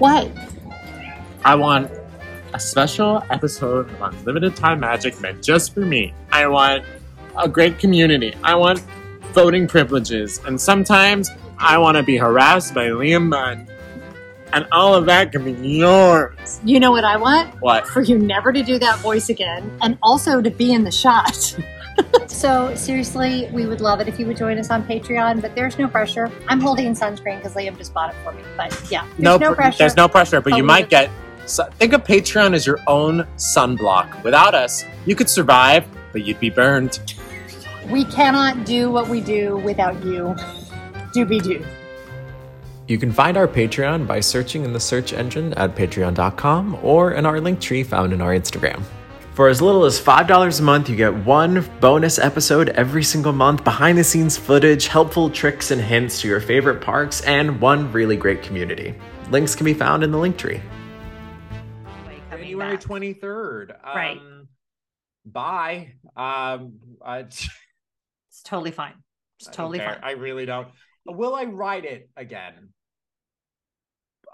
[0.00, 0.28] What?
[1.44, 1.88] I want
[2.52, 6.12] a special episode of Unlimited Time Magic meant just for me.
[6.32, 6.84] I want
[7.38, 8.34] a great community.
[8.42, 8.80] I want
[9.34, 10.40] voting privileges.
[10.46, 13.68] And sometimes I want to be harassed by Liam Munn.
[14.54, 16.60] And all of that can be yours.
[16.64, 17.60] You know what I want?
[17.60, 17.88] What?
[17.88, 21.34] For you never to do that voice again, and also to be in the shot.
[22.28, 25.76] so, seriously, we would love it if you would join us on Patreon, but there's
[25.76, 26.30] no pressure.
[26.46, 28.42] I'm holding sunscreen because Liam just bought it for me.
[28.56, 29.78] But yeah, there's no, pr- pressure.
[29.78, 31.10] There's no pressure, but But you might get.
[31.46, 34.22] So, think of Patreon as your own sunblock.
[34.22, 37.00] Without us, you could survive, but you'd be burned.
[37.90, 40.34] We cannot do what we do without you.
[41.12, 41.64] Doobie doo.
[42.86, 47.24] You can find our Patreon by searching in the search engine at patreon.com or in
[47.24, 48.82] our link tree found in our Instagram.
[49.32, 53.64] For as little as $5 a month, you get one bonus episode every single month,
[53.64, 58.16] behind the scenes footage, helpful tricks and hints to your favorite parks, and one really
[58.16, 58.94] great community.
[59.30, 60.60] Links can be found in the link tree.
[62.54, 62.84] January back.
[62.84, 63.70] 23rd.
[63.84, 64.20] Um, Right.
[65.26, 65.94] Bye.
[66.16, 67.20] Um, I,
[68.30, 68.94] It's totally fine.
[69.38, 69.94] It's totally care.
[69.94, 70.00] fine.
[70.02, 70.68] I really don't.
[71.06, 72.73] Will I ride it again?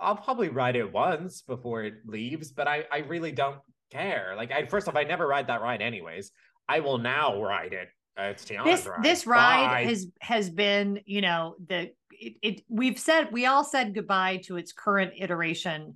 [0.01, 3.59] I'll probably ride it once before it leaves, but I, I really don't
[3.91, 4.35] care.
[4.37, 6.33] Like, I first off, I never ride that ride anyways.
[6.69, 7.89] I will now ride it.
[8.19, 9.03] Uh, it's Tiana's this ride.
[9.03, 9.85] this ride Bye.
[9.85, 14.57] has has been you know the it, it we've said we all said goodbye to
[14.57, 15.95] its current iteration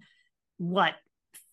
[0.58, 0.94] what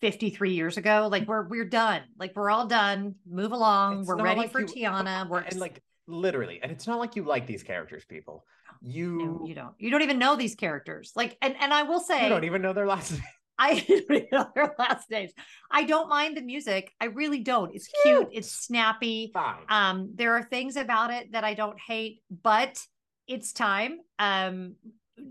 [0.02, 4.22] 53 years ago like we're we're done like we're all done move along It's we're
[4.22, 7.48] ready like for you- tiana we're and like literally, and it's not like you like
[7.48, 8.46] these characters, people.
[8.82, 12.00] You no, you don't you don't even know these characters like and and i will
[12.00, 13.22] say you don't even know their last name.
[13.60, 13.86] I
[14.32, 15.34] know their last names.
[15.70, 16.92] I don't mind the music.
[17.00, 17.76] I really don't.
[17.76, 18.30] It's cute.
[18.32, 19.30] It's snappy.
[19.34, 19.58] Fine.
[19.70, 22.80] Um, there are things about it that I don't hate, but
[23.28, 24.00] it's time.
[24.18, 24.78] Um,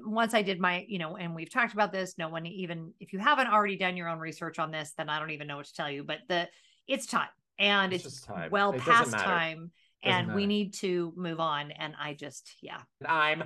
[0.05, 2.15] once I did my, you know, and we've talked about this.
[2.19, 5.19] No one even if you haven't already done your own research on this, then I
[5.19, 6.05] don't even know what to tell you.
[6.05, 6.49] But the
[6.87, 7.29] it's time,
[7.59, 8.51] and It's it's, just time.
[8.53, 11.71] well It past time, Doesn't and we need to move on.
[11.73, 13.45] And I just, yeah, I'm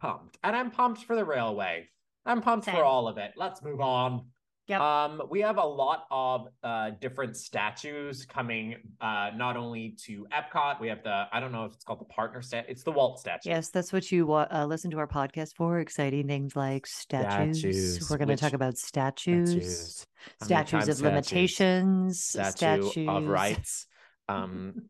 [0.00, 0.38] pumped.
[0.42, 1.88] And I'm pumped for the railway.
[2.26, 2.74] I'm pumped Same.
[2.74, 3.32] for all of it.
[3.36, 4.26] Let's move on.
[4.66, 4.80] Yep.
[4.80, 10.80] Um, we have a lot of uh different statues coming uh not only to Epcot,
[10.80, 13.20] we have the I don't know if it's called the partner stat, it's the Walt
[13.20, 13.50] statue.
[13.50, 15.80] Yes, that's what you uh, listen to our podcast for.
[15.80, 17.58] Exciting things like statues.
[17.60, 20.06] Statues, We're going to talk about statues, Statues.
[20.42, 21.02] Statues of statues?
[21.02, 23.86] limitations, statue statues of rights.
[24.26, 24.86] Um,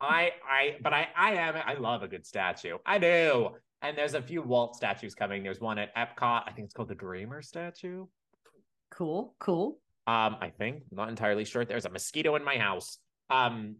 [0.00, 2.78] I, I, but I, I am, I love a good statue.
[2.84, 3.50] I do.
[3.80, 5.42] And there's a few Walt statues coming.
[5.42, 6.42] There's one at Epcot.
[6.46, 8.06] I think it's called the Dreamer statue.
[8.90, 9.78] Cool, cool.
[10.06, 11.64] Um, I think not entirely sure.
[11.64, 12.98] There's a mosquito in my house.
[13.30, 13.76] Um,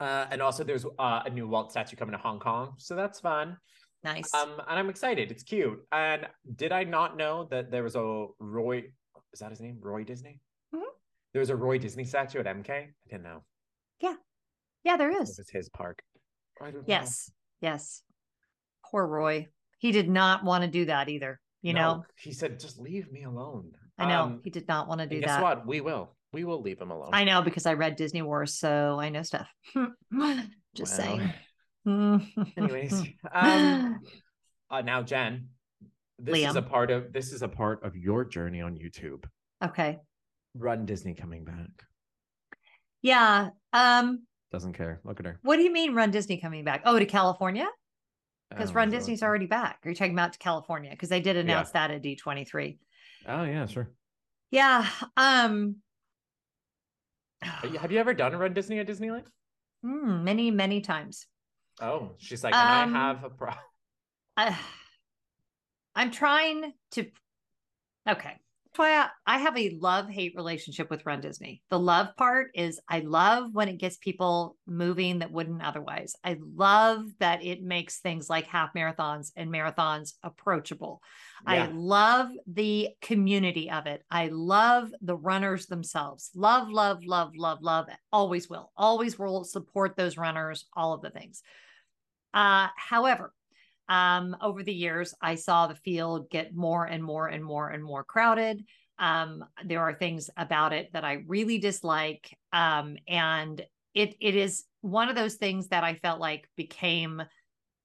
[0.00, 3.20] uh, and also there's uh, a new Walt statue coming to Hong Kong, so that's
[3.20, 3.56] fun.
[4.04, 4.32] Nice.
[4.34, 5.30] Um, and I'm excited.
[5.32, 5.80] It's cute.
[5.90, 8.84] And did I not know that there was a Roy?
[9.32, 9.78] Is that his name?
[9.80, 10.40] Roy Disney.
[10.74, 10.82] Mhm.
[11.32, 12.70] There was a Roy Disney statue at MK.
[12.70, 13.42] I didn't know.
[14.00, 14.14] yeah,
[14.96, 15.40] there It is.
[15.52, 16.00] his park.
[16.60, 16.84] I don't know.
[16.86, 17.28] Yes,
[17.60, 18.02] yes.
[18.88, 19.48] Poor Roy.
[19.78, 21.40] He did not want to do that either.
[21.62, 24.86] You No, know, he said, "Just leave me alone." I know Um, he did not
[24.86, 25.36] want to do guess that.
[25.38, 25.66] Guess what?
[25.66, 26.14] We will.
[26.32, 27.10] We will leave him alone.
[27.12, 29.48] I know because I read Disney Wars, so I know stuff.
[30.74, 31.32] Just Well, saying.
[32.56, 32.92] Anyways,
[33.32, 34.00] um,
[34.70, 35.48] uh, now Jen,
[36.18, 39.24] this is a part of this is a part of your journey on YouTube.
[39.64, 39.98] okay.
[40.54, 41.68] Run Disney coming back.
[43.02, 43.50] Yeah.
[43.72, 44.22] Um,
[44.56, 45.00] Doesn't care.
[45.04, 45.38] Look at her.
[45.42, 46.80] what do you mean Run Disney coming back?
[46.86, 47.68] Oh, to California?
[48.48, 49.80] Because Run so- Disney's already back.
[49.84, 50.90] Are you talking about to California?
[50.92, 52.78] Because they did announce that at D23.
[53.28, 53.90] Oh yeah, sure.
[54.50, 54.86] Yeah.
[55.18, 55.76] Um
[57.42, 59.26] Have you ever done a Run Disney at Disneyland?
[59.84, 61.26] mm, many, many times.
[61.82, 63.64] Oh, she's like, Um, I have a problem.
[65.94, 67.06] I'm trying to.
[68.08, 68.36] Okay.
[68.76, 71.62] Why I, I have a love hate relationship with Run Disney.
[71.70, 76.14] The love part is I love when it gets people moving that wouldn't otherwise.
[76.24, 81.02] I love that it makes things like half marathons and marathons approachable.
[81.46, 84.02] I love the community of it.
[84.10, 86.30] I love the runners themselves.
[86.34, 87.86] Love, love, love, love, love.
[88.12, 88.72] Always will.
[88.76, 91.42] Always will support those runners, all of the things.
[92.34, 93.32] Uh, however,
[93.88, 97.82] um, over the years, I saw the field get more and more and more and
[97.82, 98.64] more crowded.
[98.98, 102.36] Um, there are things about it that I really dislike.
[102.52, 103.60] Um, and
[103.94, 107.22] it it is one of those things that I felt like became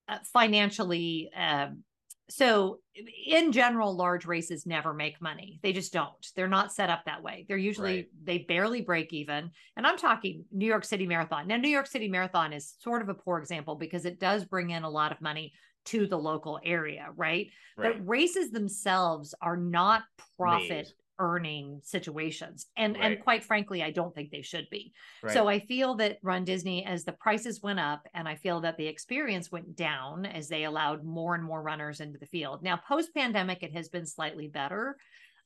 [0.07, 1.83] uh, financially um,
[2.31, 2.79] so
[3.27, 7.21] in general large races never make money they just don't they're not set up that
[7.21, 8.07] way they're usually Right.
[8.23, 12.07] they barely break even and i'm talking new york city marathon now new york city
[12.07, 15.21] marathon is sort of a poor example because it does bring in a lot of
[15.21, 15.51] money
[15.85, 17.97] to the local area right, Right.
[17.97, 20.03] but races themselves are not
[20.37, 20.93] profit Made.
[21.19, 23.13] earning situations and Right.
[23.13, 25.33] and quite frankly i don't think they should be Right.
[25.33, 28.77] so I feel that Run Disney, as the prices went up, and I feel that
[28.77, 32.63] the experience went down as they allowed more and more runners into the field.
[32.63, 34.97] Now, post pandemic, it has been slightly better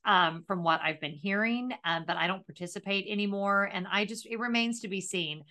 [0.06, 3.68] um, from what I've been hearing, um, but I don't participate anymore.
[3.72, 5.42] And I just, it remains to be seen.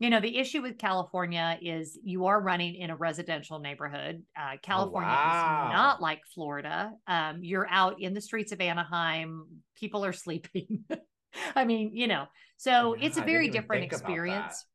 [0.00, 4.22] You know, the issue with California is you are running in a residential neighborhood.
[4.36, 5.68] Uh, California wow.
[5.68, 6.92] is not like Florida.
[7.06, 10.84] Um, you're out in the streets of Anaheim, people are sleeping.
[11.56, 12.26] I mean, you know,
[12.56, 14.12] so Yeah, it's a very different think about that.
[14.12, 14.66] experience.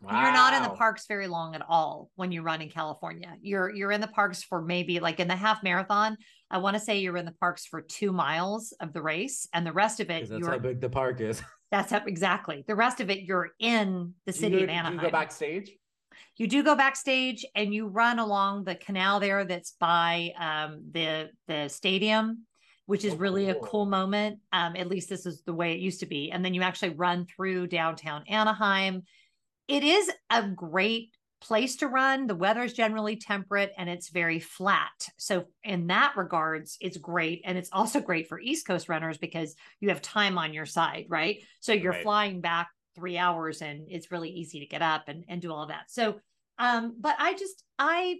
[0.00, 3.34] You're not in the parks very long at all when you run in California.
[3.42, 6.16] You're you're in the parks for maybe like in the half marathon.
[6.50, 9.66] I want to say you're in the parks for two miles of the race, and
[9.66, 10.28] the rest of it.
[10.28, 11.42] that's you're how big the park is.
[11.70, 12.64] that's up exactly.
[12.66, 14.94] The rest of it you're in the Do city you, of Anaheim.
[14.94, 15.70] you go backstage?
[16.36, 21.30] You do go backstage and you run along the canal there that's by um, the
[21.46, 22.44] the stadium,
[22.86, 23.62] which is Oh, really a cool.
[23.62, 24.38] cool moment.
[24.52, 26.30] Um, at least this is the way it used to be.
[26.30, 29.02] And then you actually run through downtown Anaheim.
[29.68, 32.26] It is a great place to run.
[32.26, 35.08] The weather is generally temperate and it's very flat.
[35.16, 37.42] So in that regards, it's great.
[37.44, 41.06] And it's also great for East Coast runners because you have time on your side,
[41.08, 41.42] right?
[41.60, 42.02] So you're Right.
[42.02, 45.66] flying back three hours and it's really easy to get up and, and do all
[45.68, 45.90] that.
[45.90, 46.20] So
[46.58, 48.16] um, but I just I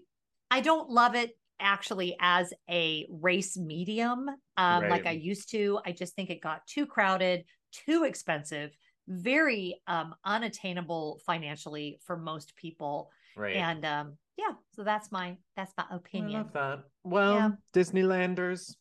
[0.51, 4.27] I don't love it actually as a race medium
[4.57, 5.81] um like I used to.
[5.85, 8.77] I just think it got too crowded, too expensive,
[9.09, 13.11] very um unattainable financially for most people.
[13.37, 13.57] Right.
[13.57, 16.43] And um yeah, so that's my that's my I opinion.
[16.43, 16.79] love that.
[17.05, 17.51] Well, Yeah.
[17.75, 18.77] Disneylanders.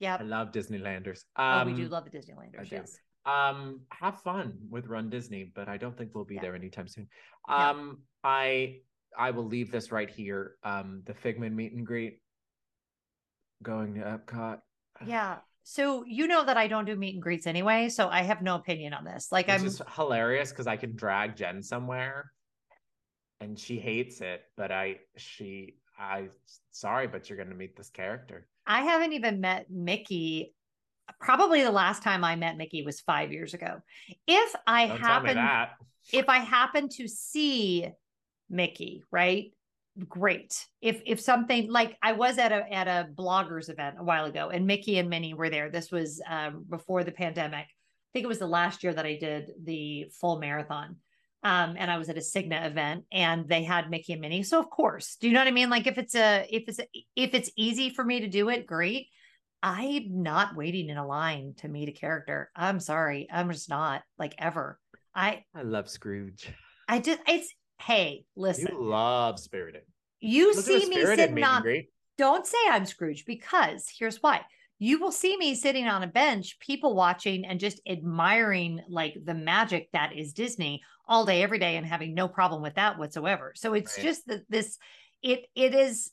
[0.00, 0.16] Yeah.
[0.20, 1.24] I love Disneylanders.
[1.36, 2.76] Oh, Um, we do love the Disneylanders, I do.
[2.76, 2.98] yes.
[3.26, 6.42] Um, have fun with Run Disney, but I don't think we'll be Yeah.
[6.42, 7.08] there anytime soon.
[7.48, 7.70] Yeah.
[7.70, 8.80] Um, I
[9.16, 10.56] I will leave this right here.
[10.62, 12.20] Um, the Figment meet and greet
[13.62, 14.60] going to Epcot.
[15.06, 15.38] Yeah.
[15.70, 18.54] So you know that I don't do meet and greets anyway, so I have no
[18.54, 19.30] opinion on this.
[19.30, 22.32] Like It's I'm just hilarious because I can drag Jen somewhere
[23.42, 26.28] and she hates it, but I she I
[26.70, 28.48] sorry, but you're gonna meet this character.
[28.66, 30.54] I haven't even met Mickey
[31.20, 33.82] probably the last time I met Mickey was five years ago.
[34.26, 35.72] If I Don't happen that.
[36.14, 37.86] if I happen to see
[38.48, 39.52] Mickey, right?
[40.06, 40.66] Great.
[40.80, 44.50] If if something like I was at a at a bloggers event a while ago,
[44.50, 45.70] and Mickey and Minnie were there.
[45.70, 47.64] This was um, before the pandemic.
[47.64, 50.96] I think it was the last year that I did the full marathon.
[51.42, 54.42] Um, and I was at a Cigna event, and they had Mickey and Minnie.
[54.42, 55.70] So of course, do you know what I mean?
[55.70, 58.66] Like if it's a if it's a, if it's easy for me to do it,
[58.66, 59.08] great.
[59.62, 62.50] I'm not waiting in a line to meet a character.
[62.54, 64.78] I'm sorry, I'm just not like ever.
[65.14, 66.52] I I love Scrooge.
[66.88, 68.68] I just it's hey, listen.
[68.72, 69.82] You love Spirited.
[70.20, 71.62] You Look see me sitting on
[72.16, 74.40] don't say I'm Scrooge because here's why.
[74.80, 79.34] You will see me sitting on a bench, people watching and just admiring like the
[79.34, 83.52] magic that is Disney all day, every day, and having no problem with that whatsoever.
[83.56, 84.04] So it's Right.
[84.04, 84.78] just that this
[85.22, 86.10] it it is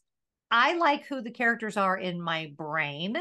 [0.52, 3.18] I like who the characters are in my brain.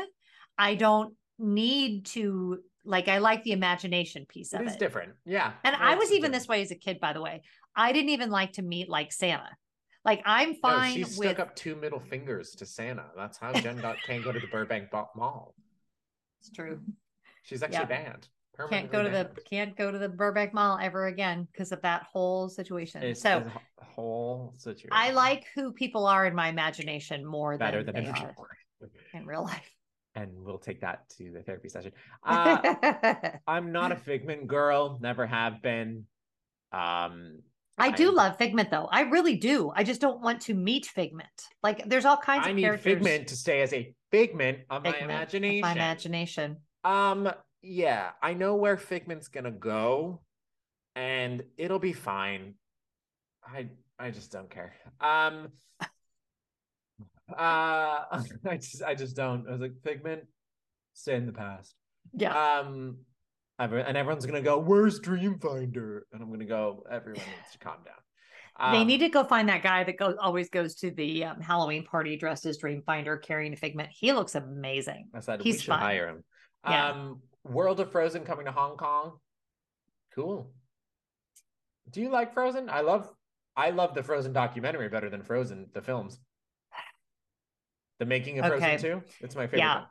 [0.58, 4.78] I don't need to like I like the imagination piece It of it.
[4.78, 5.14] different.
[5.24, 5.52] Yeah.
[5.64, 6.34] And I was even different.
[6.34, 7.42] this way as a kid, by the way.
[7.76, 9.50] I didn't even like to meet like Santa.
[10.04, 13.04] Like I'm No, fine she with stuck up two middle fingers to Santa.
[13.16, 15.54] That's how Jen got, can't go to the Burbank Mall.
[16.40, 16.80] It's true.
[17.42, 17.84] She's actually Yeah.
[17.86, 18.28] banned.
[18.70, 21.82] Can't go to Permanently the can't go to the Burbank Mall ever again because of
[21.82, 23.02] that whole situation.
[23.02, 23.44] It's so
[23.82, 24.90] whole situation.
[24.92, 28.34] I like who people are in my imagination more better than, than they are
[29.12, 29.70] in real life.
[30.14, 31.92] And we'll take that to the therapy session.
[32.24, 32.76] Uh,
[33.46, 34.98] I'm not a Figment girl.
[35.00, 36.04] Never have been.
[36.72, 37.40] Um,
[37.78, 38.88] I do love Figment though.
[38.90, 39.72] I really do.
[39.74, 41.28] I just don't want to meet Figment.
[41.62, 42.84] Like there's all kinds I of need characters.
[42.84, 45.60] Figment to stay as a figment of my Figment of imagination.
[45.60, 46.56] My imagination.
[46.84, 47.30] Um,
[47.62, 50.20] yeah, I know where Figment's gonna go,
[50.94, 52.54] and it'll be fine.
[53.44, 54.74] I I just don't care.
[55.00, 55.48] Um,
[55.80, 55.86] uh,
[57.36, 59.48] I just I just don't.
[59.48, 60.24] I was like Figment,
[60.92, 61.74] stay in the past.
[62.12, 62.58] Yeah.
[62.60, 62.98] Um,
[63.58, 67.94] and everyone's gonna go, "Where's Dreamfinder?" And I'm gonna go, "Everyone needs to calm down."
[68.72, 71.40] they Um, need to go find that guy that goes always goes to the um,
[71.40, 73.88] Halloween party dressed as Dreamfinder carrying a figment.
[73.90, 75.08] He looks amazing.
[75.12, 75.80] I said he's we should fun.
[75.80, 76.24] hire him.
[76.64, 76.90] Yeah.
[76.90, 79.18] Um, World of Frozen coming to Hong Kong.
[80.14, 80.52] Cool.
[81.90, 82.70] Do you like Frozen?
[82.70, 83.10] I love
[83.56, 86.18] I love the Frozen documentary better than Frozen the films.
[87.98, 88.76] The making of Okay.
[88.76, 89.06] Frozen 2.
[89.20, 89.60] It's my favorite.
[89.60, 89.78] Yeah.
[89.80, 89.86] one.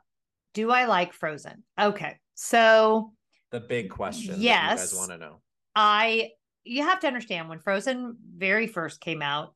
[0.52, 1.64] Do I like Frozen?
[1.80, 2.18] Okay.
[2.34, 3.12] So
[3.54, 4.90] The big question that you Yes.
[4.90, 5.40] guys want to know.
[5.76, 6.32] I
[6.64, 9.54] you have to understand when Frozen very first came out,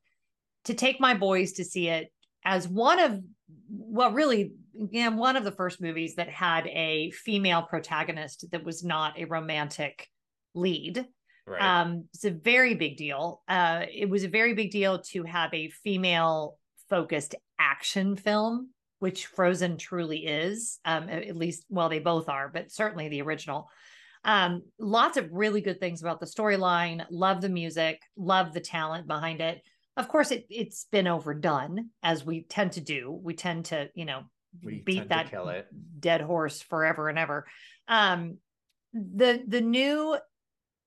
[0.65, 2.07] to take my boys to see it
[2.45, 3.21] as one of
[3.69, 8.85] well, really, yeah, one of the first movies that had a female protagonist that was
[8.85, 10.07] not a romantic
[10.53, 11.05] lead.
[11.45, 11.61] Right.
[11.61, 13.41] Um, it's a very big deal.
[13.49, 16.57] Uh, it was a very big deal to have a female
[16.89, 20.79] focused action film, which Frozen truly is.
[20.85, 23.69] Um, at at least, well, they both are, but certainly the original.
[24.23, 27.05] Um, lots of really good things about the storyline.
[27.09, 28.01] Love the music.
[28.17, 29.61] Love the talent behind it.
[29.97, 33.11] Of course, it it's been overdone as we tend to do.
[33.11, 34.23] We tend to, you know,
[34.63, 35.31] We beat that
[35.99, 37.45] dead horse forever and ever.
[37.87, 38.37] Um,
[38.93, 40.17] the the new,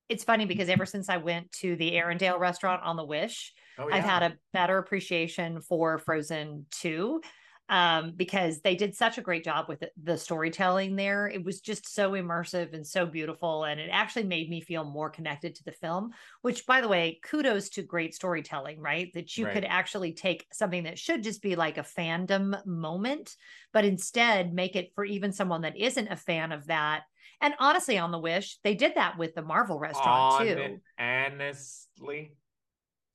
[0.09, 3.89] it's funny because ever since I went to the Arendelle restaurant on the Wish, Oh,
[3.91, 7.23] I've had a better appreciation for Frozen 2
[7.73, 11.27] um, because they did such a great job with the storytelling there.
[11.27, 13.65] It was just so immersive and so beautiful.
[13.65, 16.11] And it actually made me feel more connected to the film,
[16.43, 19.11] which, by the way, kudos to great storytelling, right?
[19.15, 23.37] That you could actually take something that should just be like a fandom moment,
[23.73, 27.05] but instead make it for even someone that isn't a fan of that.
[27.41, 32.33] And honestly, on the Wish, they did that with the Marvel restaurant too Honestly.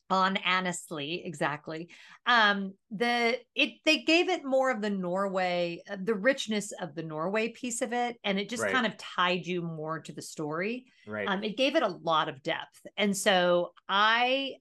[0.10, 1.90] On honestly exactly
[2.26, 7.04] um the it they gave it more of the norway uh, the richness of the
[7.04, 8.72] norway piece of it and it just Right.
[8.72, 11.28] kind of tied you more to the story Right.
[11.28, 14.54] um it gave it a lot of depth and so i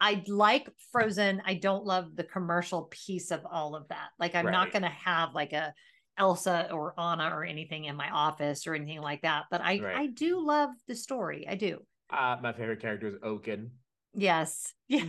[0.00, 4.46] i like frozen i don't love the commercial piece of all of that like i'm
[4.46, 5.72] not going to have like a
[6.18, 9.96] elsa or anna or anything in my office or anything like that but i Right.
[9.96, 13.68] i do love the story i do uh, my favorite character is Oaken.
[14.16, 15.04] Yes yeah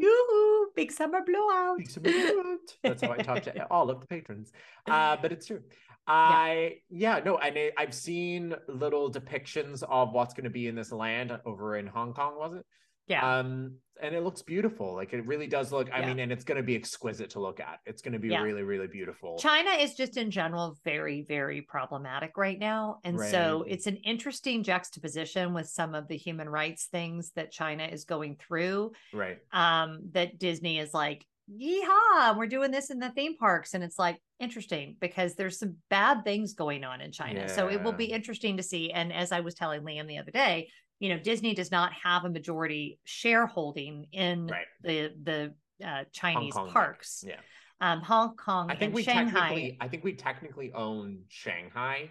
[0.00, 0.68] Yoo-hoo.
[0.74, 1.78] Big summer blowout.
[1.78, 2.58] Big summer blowout.
[2.82, 4.50] That's how I talk to all of the patrons.
[4.88, 5.60] Uh, but it's true.
[6.06, 10.90] I yeah, no, I I've seen little depictions of what's going to be in this
[10.90, 12.66] land over in Hong Kong, was it?
[13.06, 13.38] Yeah.
[13.38, 14.94] Um, and it looks beautiful.
[14.94, 15.90] Like it really does look.
[15.92, 16.06] I Yeah.
[16.08, 17.80] mean, and it's going to be exquisite to look at.
[17.86, 18.42] It's going to be Yeah.
[18.42, 19.38] really, really beautiful.
[19.38, 22.98] China is just in general very, very problematic right now.
[23.04, 27.84] And so it's an interesting juxtaposition with some of the human rights things that China
[27.84, 28.92] is going through.
[29.12, 29.38] Right.
[29.52, 33.74] Um, that Disney is like, yeehaw, we're doing this in the theme parks.
[33.74, 37.46] And it's like, interesting because there's some bad things going on in China.
[37.48, 38.90] So it will be interesting to see.
[38.90, 40.70] And as I was telling Liam the other day,
[41.00, 44.66] you know, Disney does not have a majority shareholding in Right.
[44.82, 47.24] the the uh, Chinese Kong, parks.
[47.26, 47.36] Yeah.
[47.80, 49.40] Um, Hong Kong I think we Shanghai.
[49.40, 52.10] technically I think we technically own Shanghai.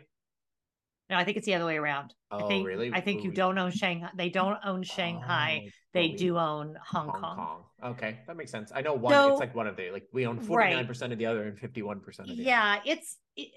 [1.11, 2.13] No, I think it's the other way around.
[2.29, 2.91] Oh, I think, really?
[2.93, 4.09] I think you don't own Shanghai.
[4.15, 5.63] They don't own Shanghai.
[5.65, 7.63] Oh, they do own Hong, Kong.
[7.83, 8.71] Okay, that makes sense.
[8.75, 9.13] I know one.
[9.13, 11.43] So- it's like one of the like we own forty nine percent of the other
[11.43, 12.49] and fifty one percent of the other.
[12.49, 13.17] Yeah, it's.
[13.35, 13.51] it-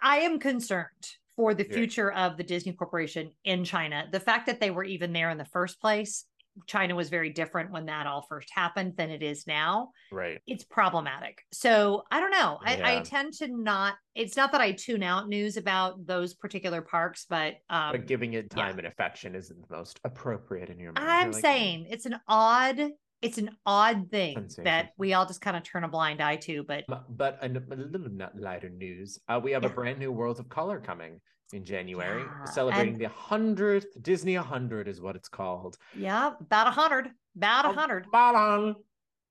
[0.00, 1.08] I am concerned
[1.38, 1.72] for the Yeah.
[1.72, 4.08] future of the Disney Corporation in China.
[4.10, 6.24] The fact that they were even there in the first place,
[6.66, 9.92] China was very different when that all first happened than it is now.
[10.10, 10.40] Right.
[10.48, 11.44] It's problematic.
[11.52, 12.58] So I don't know.
[12.60, 13.94] I, I tend to not.
[14.16, 18.32] It's not that I tune out news about those particular parks, but um, but giving
[18.32, 21.08] it time and affection isn't the most appropriate in your mind.
[21.08, 22.80] I'm like, saying it's an odd.
[23.20, 26.62] It's an odd thing that we all just kind of turn a blind eye to,
[26.62, 26.84] but.
[27.08, 29.18] But a, a little lighter news.
[29.28, 31.20] Uh, we have a brand new World of Color coming
[31.52, 35.78] in January, Yeah, celebrating and- the hundredth Disney hundred is what it's called.
[35.96, 38.04] yeah, about a hundred, about a hundred.
[38.06, 38.76] Spot on.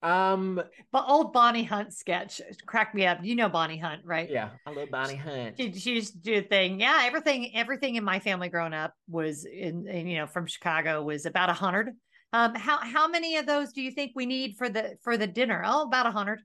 [0.03, 0.61] Um.
[0.91, 3.19] But old Bonnie Hunt sketch cracked me up.
[3.23, 4.29] You know Bonnie Hunt, right?
[4.29, 4.49] Yeah.
[4.65, 5.55] I love Bonnie Hunt.
[5.57, 6.79] She, she used to do a thing.
[6.79, 11.01] Yeah, everything, everything in my family growing up was in, in you know, from Chicago
[11.03, 11.89] was about a hundred.
[12.33, 15.27] Um, how how many of those do you think we need for the for the
[15.27, 15.63] dinner?
[15.65, 16.39] Oh, about a hundred.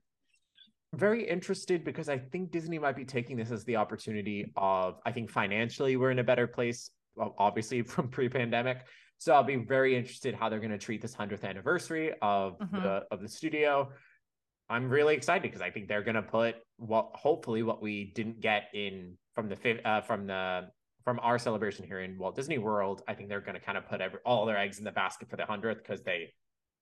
[0.93, 5.11] very interested because I think Disney might be taking this as the opportunity of I
[5.11, 6.91] think financially we're in a better place,
[7.37, 8.85] obviously from pre-pandemic.
[9.17, 12.83] So I'll be very interested how they're going to treat this hundredth anniversary of Mhm.
[12.83, 13.91] the of the studio.
[14.69, 18.39] I'm really excited because I think they're going to put what hopefully what we didn't
[18.39, 20.69] get in from the uh, from the
[21.03, 23.01] from our celebration here in Walt Disney World.
[23.07, 25.29] I think they're going to kind of put every, all their eggs in the basket
[25.29, 26.33] for the hundredth because they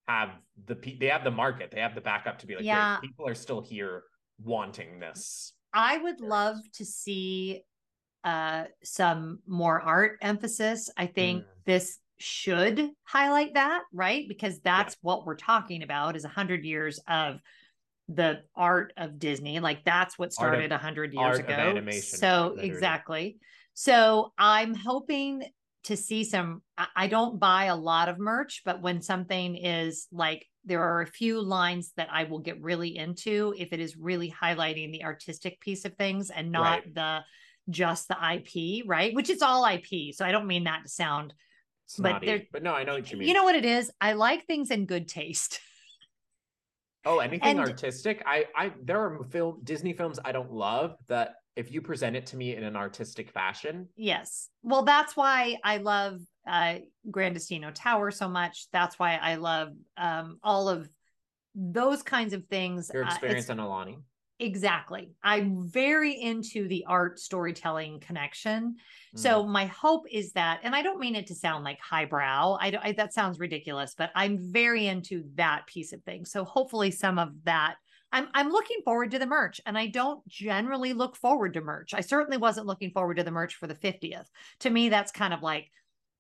[0.08, 0.30] have
[0.66, 2.98] the they have the market, they have the backup to be like, Yeah.
[3.02, 4.04] "Wait, people are still here
[4.44, 5.54] wanting this.
[5.74, 7.64] I would love to see
[8.24, 10.90] uh some more art emphasis.
[10.98, 11.48] I think Mm.
[11.66, 14.26] this should highlight that, right?
[14.28, 17.40] Because that's what we're talking about is a hundred years of
[18.10, 19.60] the art of Disney.
[19.60, 21.54] Like that's what Art of- started a hundred years art of ago.
[21.54, 22.68] animation, So literally.
[22.70, 23.38] exactly.
[23.74, 25.44] So I'm hoping
[25.86, 26.62] to see some
[26.96, 31.08] I- don't buy a lot of merch, but when something is like there are a
[31.08, 35.60] few lines that I will get really into if it is really highlighting the artistic
[35.60, 36.94] piece of things and not Right.
[36.94, 37.20] the
[37.70, 39.14] just the IP, right?
[39.16, 40.12] Which is all IP.
[40.14, 41.34] So I don't mean that to sound
[41.98, 42.26] But Snotty.
[42.26, 43.28] they're- But, no, I know what you mean.
[43.28, 43.92] you know what it is?
[44.00, 45.60] I like things in good taste.
[47.06, 48.22] oh, anything and- artistic.
[48.26, 52.26] I, I, there are film Disney films I don't love that if you present it
[52.28, 54.50] to me in an artistic fashion, Yes.
[54.64, 56.76] Well, that's why I love uh
[57.10, 58.68] Gran Destino Tower so much.
[58.72, 60.90] That's why I love um all of
[61.54, 62.90] those kinds of things.
[62.94, 63.98] your Uh, experience on Aulani.
[64.40, 65.12] exactly.
[65.22, 68.78] I'm very into the art storytelling connection.
[69.16, 69.20] Mm.
[69.20, 72.58] So my hope is that, and I don't mean it to sound like highbrow.
[72.60, 76.32] I, I that sounds ridiculous, but I'm very into that piece of things.
[76.32, 77.76] So hopefully some of that.
[78.12, 81.94] I'm I'm looking forward to the merch, and I don't generally look forward to merch.
[81.94, 84.26] I certainly wasn't looking forward to the merch for the 50th.
[84.62, 85.72] To me, that's kind of like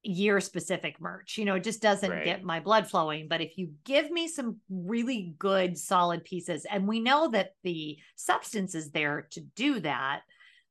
[0.03, 1.37] year specific merch.
[1.37, 2.25] You know, it just doesn't Right.
[2.25, 3.27] get my blood flowing.
[3.27, 7.97] But if you give me some really good, solid pieces, and we know that the
[8.15, 10.21] substance is there to do that,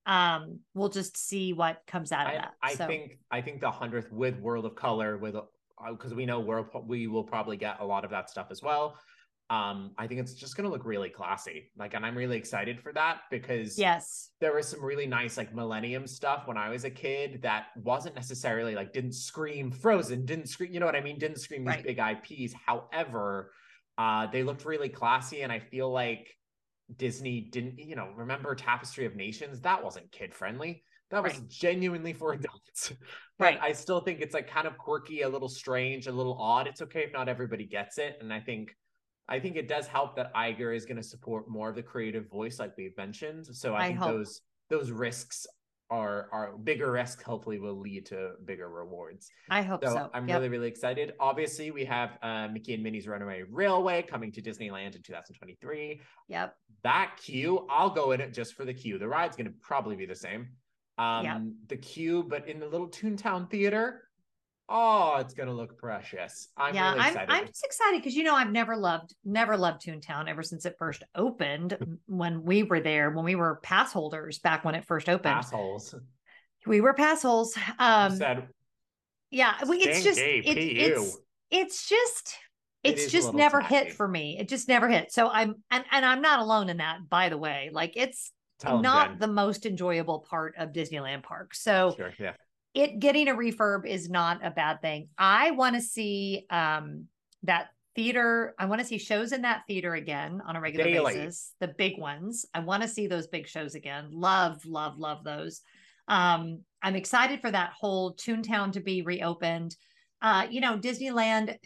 [0.07, 2.55] um, we'll just see what comes out of I, that.
[2.63, 5.37] I So- think I think the hundredth with World of Color with
[5.91, 8.99] because we know World we will probably get a lot of that stuff as well.
[9.51, 11.73] Um, I think it's just gonna look really classy.
[11.77, 15.53] Like, and I'm really excited for that because yes, there was some really nice like
[15.53, 20.47] millennium stuff when I was a kid that wasn't necessarily like didn't scream Frozen, didn't
[20.47, 21.19] scream, you know what I mean?
[21.19, 21.85] Didn't scream these Right.
[21.85, 22.55] big IPs.
[22.65, 23.53] However,
[23.99, 26.33] uh, they looked really classy, and I feel like
[26.97, 29.61] Disney didn't, you know, remember Tapestry of Nations?
[29.63, 30.85] That wasn't kid friendly.
[31.11, 31.49] That was Right.
[31.49, 32.93] genuinely for adults.
[33.37, 33.59] but Right.
[33.61, 36.69] I still think it's like kind of quirky, a little strange, a little odd.
[36.69, 38.17] It's okay if not everybody gets it.
[38.21, 38.77] And I think
[39.31, 42.29] I think it does help that Iger is going to support more of the creative
[42.29, 43.47] voice, like we've mentioned.
[43.53, 44.11] So I, I think hope.
[44.11, 45.47] those those risks
[45.91, 47.23] are are bigger risks.
[47.23, 49.31] Hopefully, will lead to bigger rewards.
[49.49, 50.11] I hope So, so.
[50.13, 50.37] I'm Yep.
[50.37, 51.15] really really excited.
[51.21, 56.01] Obviously, we have uh, Mickey and Minnie's Runaway Railway coming to Disneyland in 2023.
[56.29, 56.55] Yep.
[56.83, 58.99] That queue, I'll go in it just for the queue.
[58.99, 60.49] The ride's going to probably be the same.
[60.99, 61.41] Um, Yep.
[61.69, 64.03] The queue, but in the little Toontown Theater.
[64.73, 66.49] Oh, it's gonna look precious.
[66.57, 67.33] I'm yeah, really I'm excited.
[67.33, 70.77] I'm just excited because you know I've never loved never loved Toontown ever since it
[70.79, 75.09] first opened when we were there when we were pass holders back when it first
[75.09, 75.35] opened.
[75.35, 75.93] Assholes.
[76.67, 77.59] We were pass holes.
[77.81, 78.47] Um said
[79.31, 81.19] yeah, it's just it, it's
[81.51, 82.37] it's just
[82.85, 83.75] it's a just never tacky.
[83.75, 84.39] hit for me.
[84.39, 85.13] It just never hit.
[85.13, 87.71] So I'm and and I'm not alone in that by the way.
[87.73, 91.55] Like it's Tell not the most enjoyable part of Disneyland Park.
[91.55, 92.35] So Sure, yeah.
[92.75, 95.09] It getting a refurb is not a bad thing.
[95.19, 97.07] I want to see um
[97.43, 98.55] that theater.
[98.59, 101.15] I want to see shows in that theater again on a regular Daily.
[101.15, 101.55] basis.
[101.61, 102.47] The big ones.
[102.55, 104.09] I want to see those big shows again.
[104.11, 105.63] Love, love, love those.
[106.09, 109.77] Um, I'm excited for that whole Toontown to be reopened.
[110.23, 111.57] Uh, you know, Disneyland,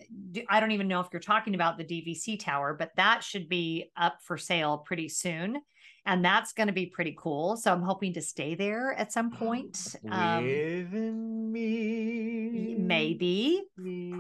[0.49, 3.91] I don't even know if you're talking about the DVC tower, but that should be
[3.97, 5.61] up for sale pretty soon.
[6.07, 7.57] And that's going to be pretty cool.
[7.57, 9.97] So I'm hoping to stay there at some point.
[10.11, 12.75] Um, me.
[12.79, 13.63] maybe.
[13.79, 14.15] Me,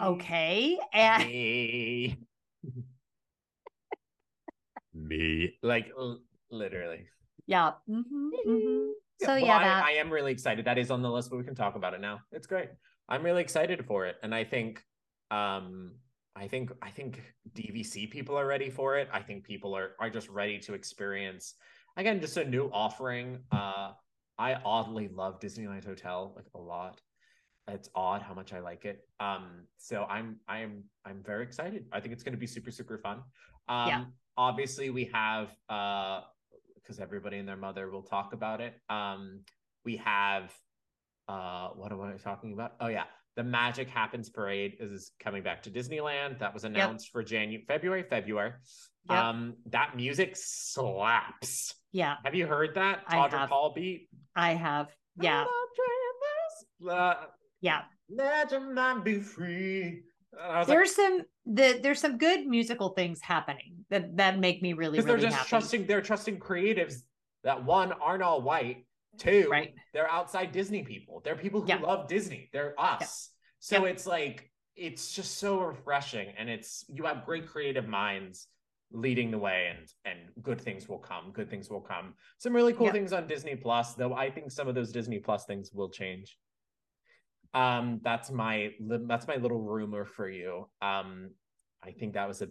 [0.00, 0.78] Okay.
[0.92, 2.18] And Me.
[4.94, 5.58] me.
[5.62, 5.90] Like
[6.50, 7.06] literally.
[7.46, 7.72] yeah.
[7.88, 8.90] mhm, mhm.
[9.20, 10.64] So well, yeah, I, that, I am really excited.
[10.66, 12.20] That is on the list, but we can talk about it now.
[12.32, 12.68] It's great.
[13.08, 14.82] I'm really excited for it, and I think,
[15.30, 15.92] um,
[16.36, 17.22] I think, I think
[17.54, 19.08] DVC people are ready for it.
[19.12, 21.54] I think people are are just ready to experience
[21.96, 23.38] again just a new offering.
[23.52, 23.92] Uh,
[24.38, 27.00] I oddly love Disneyland Hotel like a lot.
[27.68, 29.08] It's odd how much I like it.
[29.20, 31.86] Um, so I'm I'm I'm very excited.
[31.92, 33.22] I think it's going to be super super fun.
[33.68, 34.04] Um, Yeah.
[34.36, 36.22] obviously we have uh
[36.74, 38.74] because everybody and their mother will talk about it.
[38.90, 39.40] Um,
[39.84, 40.52] we have
[41.28, 42.72] uh what am I talking about?
[42.80, 43.04] Oh yeah,
[43.36, 46.38] the Magic Happens Parade is coming back to Disneyland.
[46.38, 48.52] That was announced for January, February, February.
[49.10, 49.18] Yep.
[49.18, 51.74] Um, that music slaps.
[51.92, 53.00] yeah, Have you heard that
[53.40, 53.48] have.
[53.50, 54.08] Paul beat?
[54.36, 54.88] I have.
[55.20, 55.44] Yeah.
[56.88, 57.14] Uh,
[57.60, 57.82] Yeah.
[58.10, 60.02] Let your mind be free.
[60.32, 64.72] Was like, There's some the there's some good musical things happening that that make me
[64.72, 65.48] really because really they're just happy.
[65.48, 66.96] trusting they're trusting creatives
[67.44, 68.84] that one aren't all white
[69.18, 69.74] two Right.
[69.92, 71.80] they're outside disney people they're people who Yeah.
[71.80, 73.90] love disney they're us so Yeah.
[73.92, 78.48] it's like it's just so refreshing and it's you have great creative minds
[78.92, 82.72] leading the way and and good things will come good things will come some really
[82.72, 85.88] cool things on disney plus though i think some of those disney plus things will
[85.90, 86.36] change
[87.54, 88.70] um that's my
[89.06, 91.30] that's my little rumor for you um
[91.82, 92.48] i think that was a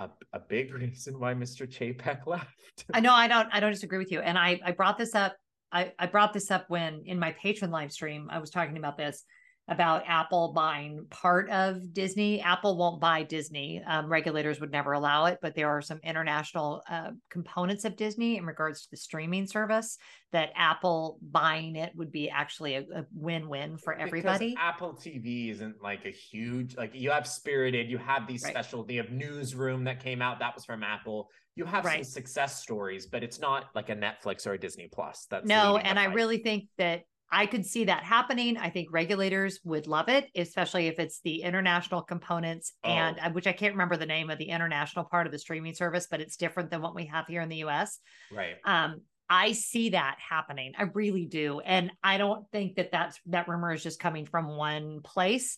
[0.00, 1.68] a, a big reason why Mr.
[1.68, 2.84] Chapek left.
[2.92, 4.18] I know I don't I don't disagree with you.
[4.20, 5.36] And I I brought this up
[5.72, 8.96] I, I brought this up when in my patron live stream I was talking about
[8.96, 9.24] this
[9.66, 12.38] about Apple buying part of Disney.
[12.42, 13.82] Apple won't buy Disney.
[13.86, 18.36] Um, regulators would never allow it, but there are some international uh, components of Disney
[18.36, 19.96] in regards to the streaming service
[20.32, 24.54] that Apple buying it would be actually a, a win-win for Because everybody.
[24.58, 28.52] Apple TV isn't like a huge like you have Spirited, you have these Right.
[28.52, 31.30] special, you have Newsroom that came out that was from Apple.
[31.56, 35.26] You have some success stories, but it's not like a Netflix or a Disney Plus.
[35.30, 38.56] That's no, and I really think that I could see that happening.
[38.56, 43.26] I think regulators would love it, especially if it's the international components and Oh.
[43.26, 46.06] uh, which I can't remember the name of the international part of the streaming service,
[46.10, 47.98] but it's different than what we have here in the US.
[48.32, 48.56] right.
[48.64, 49.00] Um,
[49.30, 50.74] I see that happening.
[50.78, 51.60] I really do.
[51.60, 55.56] And I don't think that that's that rumor is just coming from one place.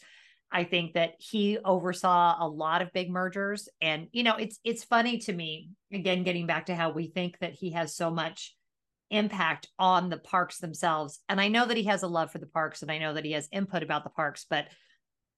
[0.53, 4.85] I think that he oversaw a lot of big mergers and you know it's it's
[4.85, 8.55] funny to me again getting back to how we think that he has so much
[9.11, 12.47] impact on the parks themselves and I know that he has a love for the
[12.47, 14.67] parks and I know that he has input about the parks but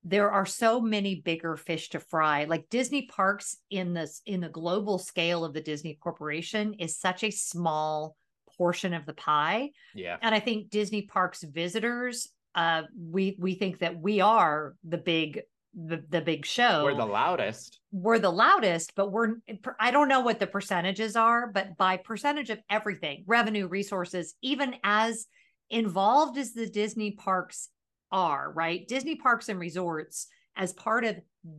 [0.05, 4.49] there are so many bigger fish to fry like disney parks in this in the
[4.49, 8.17] global scale of the disney corporation is such a small
[8.57, 10.17] portion of the pie Yeah.
[10.23, 15.41] and i think disney parks visitors uh we we think that we are the big
[15.75, 17.79] the, the big show We're the loudest.
[17.93, 19.35] we're the loudest, but we're
[19.79, 24.75] I don't know what the percentages are, but by percentage of everything, revenue, resources, even
[24.83, 25.27] as
[25.71, 27.69] involved as the Disney parks
[28.11, 28.89] are, right?
[28.89, 30.27] Disney parks and resorts
[30.57, 31.17] as part of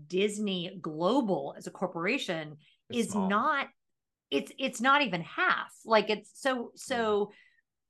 [0.07, 2.57] Disney Global as a corporation
[2.89, 3.29] It's is small.
[3.29, 3.67] not
[4.31, 5.71] it's it's not even half.
[5.85, 7.31] Like it's so so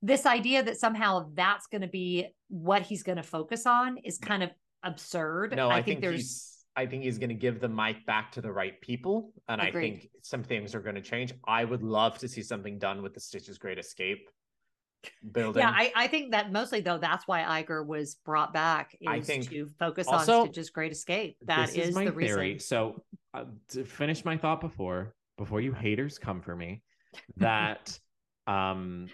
[0.02, 4.18] this idea that somehow that's going to be what he's going to focus on is
[4.18, 4.50] kind of
[4.82, 5.54] absurd.
[5.54, 8.52] No, I, think, think, he's I think he's gonna give the mic back to the
[8.52, 9.32] right people.
[9.48, 11.34] And I think some things are gonna change.
[11.46, 14.28] I would love to see something done with the Stitch's Great Escape
[15.32, 15.62] building.
[15.62, 19.20] Yeah, I, I think that mostly though that's why Iger was brought back is I
[19.20, 21.36] think to focus also- on Stitch's Great Escape.
[21.44, 22.52] That is, my the theory.
[22.52, 22.60] reason.
[22.60, 23.02] So
[23.34, 26.82] uh, to finish my thought before before you haters come for me,
[27.38, 27.98] that
[28.46, 29.08] um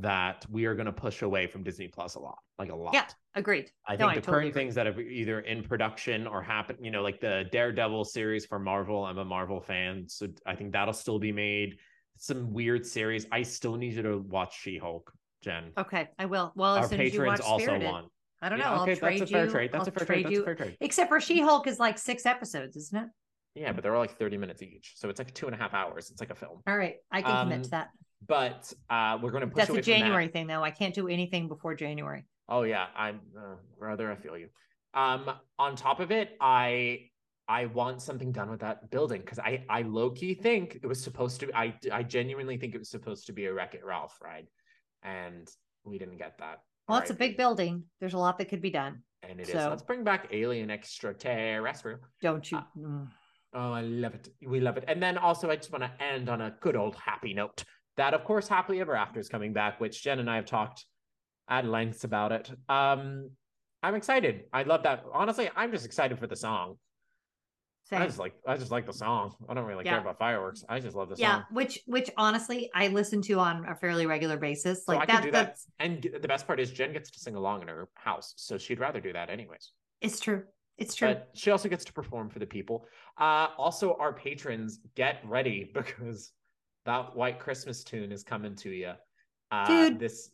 [0.00, 2.94] that we are going to push away from Disney Plus a lot, like a lot.
[2.94, 3.70] Yeah, agreed.
[3.86, 4.62] I No, think I the totally current agree.
[4.62, 8.58] things that are either in production or happen, you know, like the Daredevil series for
[8.58, 9.04] Marvel.
[9.04, 11.78] I'm a Marvel fan, so I think that'll still be made.
[12.16, 13.26] Some weird series.
[13.32, 15.12] I still need you to watch She-Hulk,
[15.42, 15.72] Jen.
[15.76, 16.52] Okay, I will.
[16.54, 18.06] Well, as Our soon as you patrons watch also Spirited, want.
[18.40, 18.82] I don't Yeah, know.
[18.82, 19.50] okay, I'll trade that's a fair you.
[19.50, 19.70] trade.
[19.72, 20.24] That's I'll a fair trade trade.
[20.26, 20.76] That's a fair trade.
[20.80, 23.08] Except for She-Hulk is like six episodes, isn't it?
[23.54, 24.94] yeah, but they're all like 30 minutes each.
[24.96, 26.10] So it's like two and a half hours.
[26.10, 26.60] It's like a film.
[26.66, 27.88] All right, I can commit Um, to that.
[28.26, 29.84] But uh, we're going to push That's a from that.
[29.84, 30.62] January thing, though.
[30.62, 32.24] I can't do anything before January.
[32.48, 34.10] Oh yeah, I'm uh, brother.
[34.10, 34.48] I feel you.
[34.94, 37.10] Um, on top of it, I
[37.48, 41.02] I want something done with that building because I I low key think it was
[41.02, 41.50] supposed to.
[41.54, 44.46] I I genuinely think it was supposed to be a Wreck It Ralph ride,
[45.02, 45.48] and
[45.84, 46.60] we didn't get that.
[46.88, 47.84] Well, it's a big building.
[48.00, 49.02] There's a lot that could be done.
[49.22, 49.52] and it is.
[49.52, 52.00] so- Let's bring back Alien Extraterrestrial.
[52.20, 52.58] Don't you?
[52.58, 53.08] Uh, mm.
[53.54, 54.28] Oh, I love it.
[54.44, 54.84] We love it.
[54.88, 57.64] And then also, I just want to end on a good old happy note.
[57.96, 60.86] That, of course, Happily Ever After is coming back, which Jen and I have talked
[61.48, 62.50] at lengths about it.
[62.68, 63.30] Um,
[63.82, 64.44] I'm excited.
[64.52, 65.04] I love that.
[65.12, 66.76] Honestly, I'm just excited for the song.
[67.90, 69.34] I just like I just like the song.
[69.48, 70.64] I don't really care about fireworks.
[70.66, 71.44] I just love the yeah, song.
[71.50, 74.86] Yeah which which honestly I listen to on a fairly regular basis.
[74.86, 75.22] So Like I can that.
[75.24, 75.46] do that.
[75.48, 78.56] That's And the best part is Jen gets to sing along in her house, so
[78.56, 79.72] she'd rather do that anyways.
[80.00, 80.44] it's true.
[80.78, 81.08] It's true.
[81.08, 82.86] But she also gets to perform for the people.
[83.18, 86.32] Uh, also, our patrons get ready because
[86.84, 88.92] that white Christmas tune is coming to you.
[89.50, 89.98] Uh, Dude.
[89.98, 90.30] this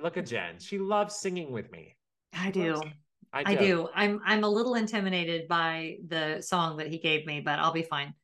[0.00, 0.58] look at Jen.
[0.58, 1.96] She loves singing with me.
[2.34, 2.80] I do.
[3.32, 3.66] I I do.
[3.66, 3.88] do.
[3.94, 7.82] I'm I'm a little intimidated by the song that he gave me, but I'll be
[7.82, 8.14] fine.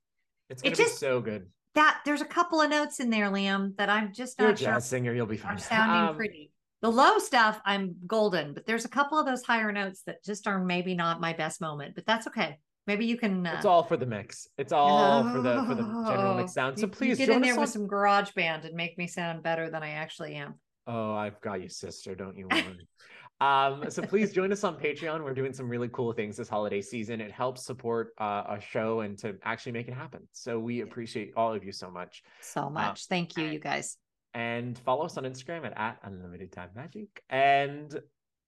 [0.50, 1.48] It's gonna be just- so good.
[1.74, 4.56] That there's a couple of notes in there, Liam, that I'm just not You're a
[4.56, 5.12] sure jazz singer.
[5.12, 5.58] You'll be fine.
[5.58, 6.50] sounding Um, pretty.
[6.80, 10.46] The low stuff, I'm golden, but there's a couple of those higher notes that just
[10.48, 11.94] are maybe not my best moment.
[11.94, 12.58] But that's okay.
[12.88, 13.46] Maybe you can.
[13.46, 14.48] Uh, It's all for the mix.
[14.56, 16.78] It's all for the for the general mix sound.
[16.78, 18.96] So you- you please get join in there on- with some garage band and make
[18.96, 20.54] me sound better than I actually am.
[20.86, 22.14] Oh, I've got you, sister.
[22.14, 22.88] Don't you worry.
[23.42, 25.22] um, so please join us on Patreon.
[25.22, 27.20] We're doing some really cool things this holiday season.
[27.20, 30.26] It helps support uh, a show and to actually make it happen.
[30.32, 32.22] So we appreciate all of you so much.
[32.40, 33.04] So much.
[33.04, 33.98] Thank you, you guys.
[34.32, 37.22] And follow us on Instagram at, at unlimited time magic.
[37.28, 37.94] And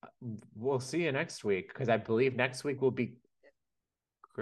[0.02, 0.06] uh,
[0.56, 3.16] we'll see you next week because I believe next week will be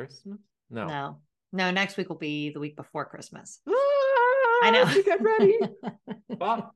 [0.07, 0.38] Christmas.
[0.70, 0.86] No.
[0.86, 1.18] No,
[1.53, 3.61] no, next week will be the week before Christmas.
[3.66, 5.03] I know.
[5.05, 5.59] Get ready.
[6.38, 6.72] Well,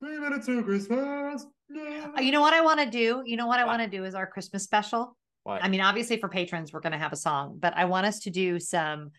[0.00, 1.44] three minutes to Christmas.
[1.68, 2.12] Yeah.
[2.16, 3.22] Uh, You know what I want to do?
[3.26, 5.14] You know what I want to do is our Christmas special.
[5.42, 5.62] What?
[5.62, 8.20] I mean, obviously for patrons, we're going to have a song, but I want us
[8.20, 9.10] to do some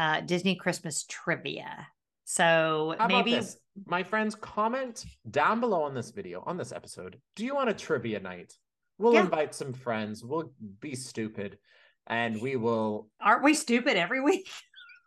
[0.00, 1.86] uh, Disney Christmas trivia.
[2.24, 3.40] So How maybe?
[3.86, 7.20] My friends, comment down below on this video, on this episode.
[7.36, 8.52] Do you want a trivia night?
[8.98, 9.20] We'll Yeah.
[9.20, 10.24] invite some friends.
[10.24, 11.58] We'll be stupid
[12.06, 14.48] and we will, aren't we stupid every week?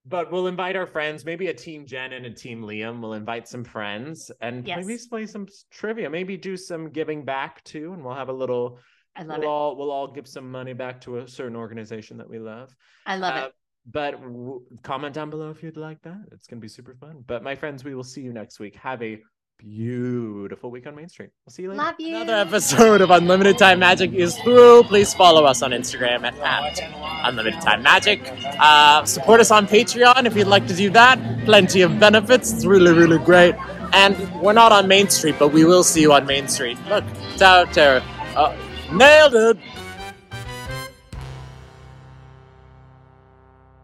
[0.06, 3.00] but we'll invite our friends, maybe a team Jen and a team Liam.
[3.00, 4.84] We'll invite some friends and Yes.
[4.84, 7.92] maybe play some trivia, maybe do some giving back too.
[7.92, 8.78] And we'll have a little,
[9.14, 9.50] I love we'll it.
[9.50, 12.74] all, we'll all give some money back to a certain organization that we love.
[13.06, 13.52] I love Uh, it.
[13.90, 16.18] But w- comment down below if you'd like that.
[16.32, 17.24] It's going to be super fun.
[17.26, 18.74] But my friends, we will see you next week.
[18.76, 19.22] Have a
[19.61, 21.30] beautiful week on Main Street.
[21.44, 21.82] We'll see you later.
[21.82, 22.16] Love you.
[22.16, 24.84] Another episode of Unlimited Time Magic is through.
[24.84, 28.20] Please follow us on Instagram at, at Unlimited Time Magic.
[28.58, 31.18] Uh, support us on Patreon if you'd like to do that.
[31.44, 32.52] Plenty of benefits.
[32.52, 33.54] It's really, really great.
[33.92, 36.78] And we're not on Main Street, but we will see you on Main Street.
[36.88, 38.02] Look, it's out there.
[38.36, 38.56] Uh,
[38.92, 39.58] nailed it.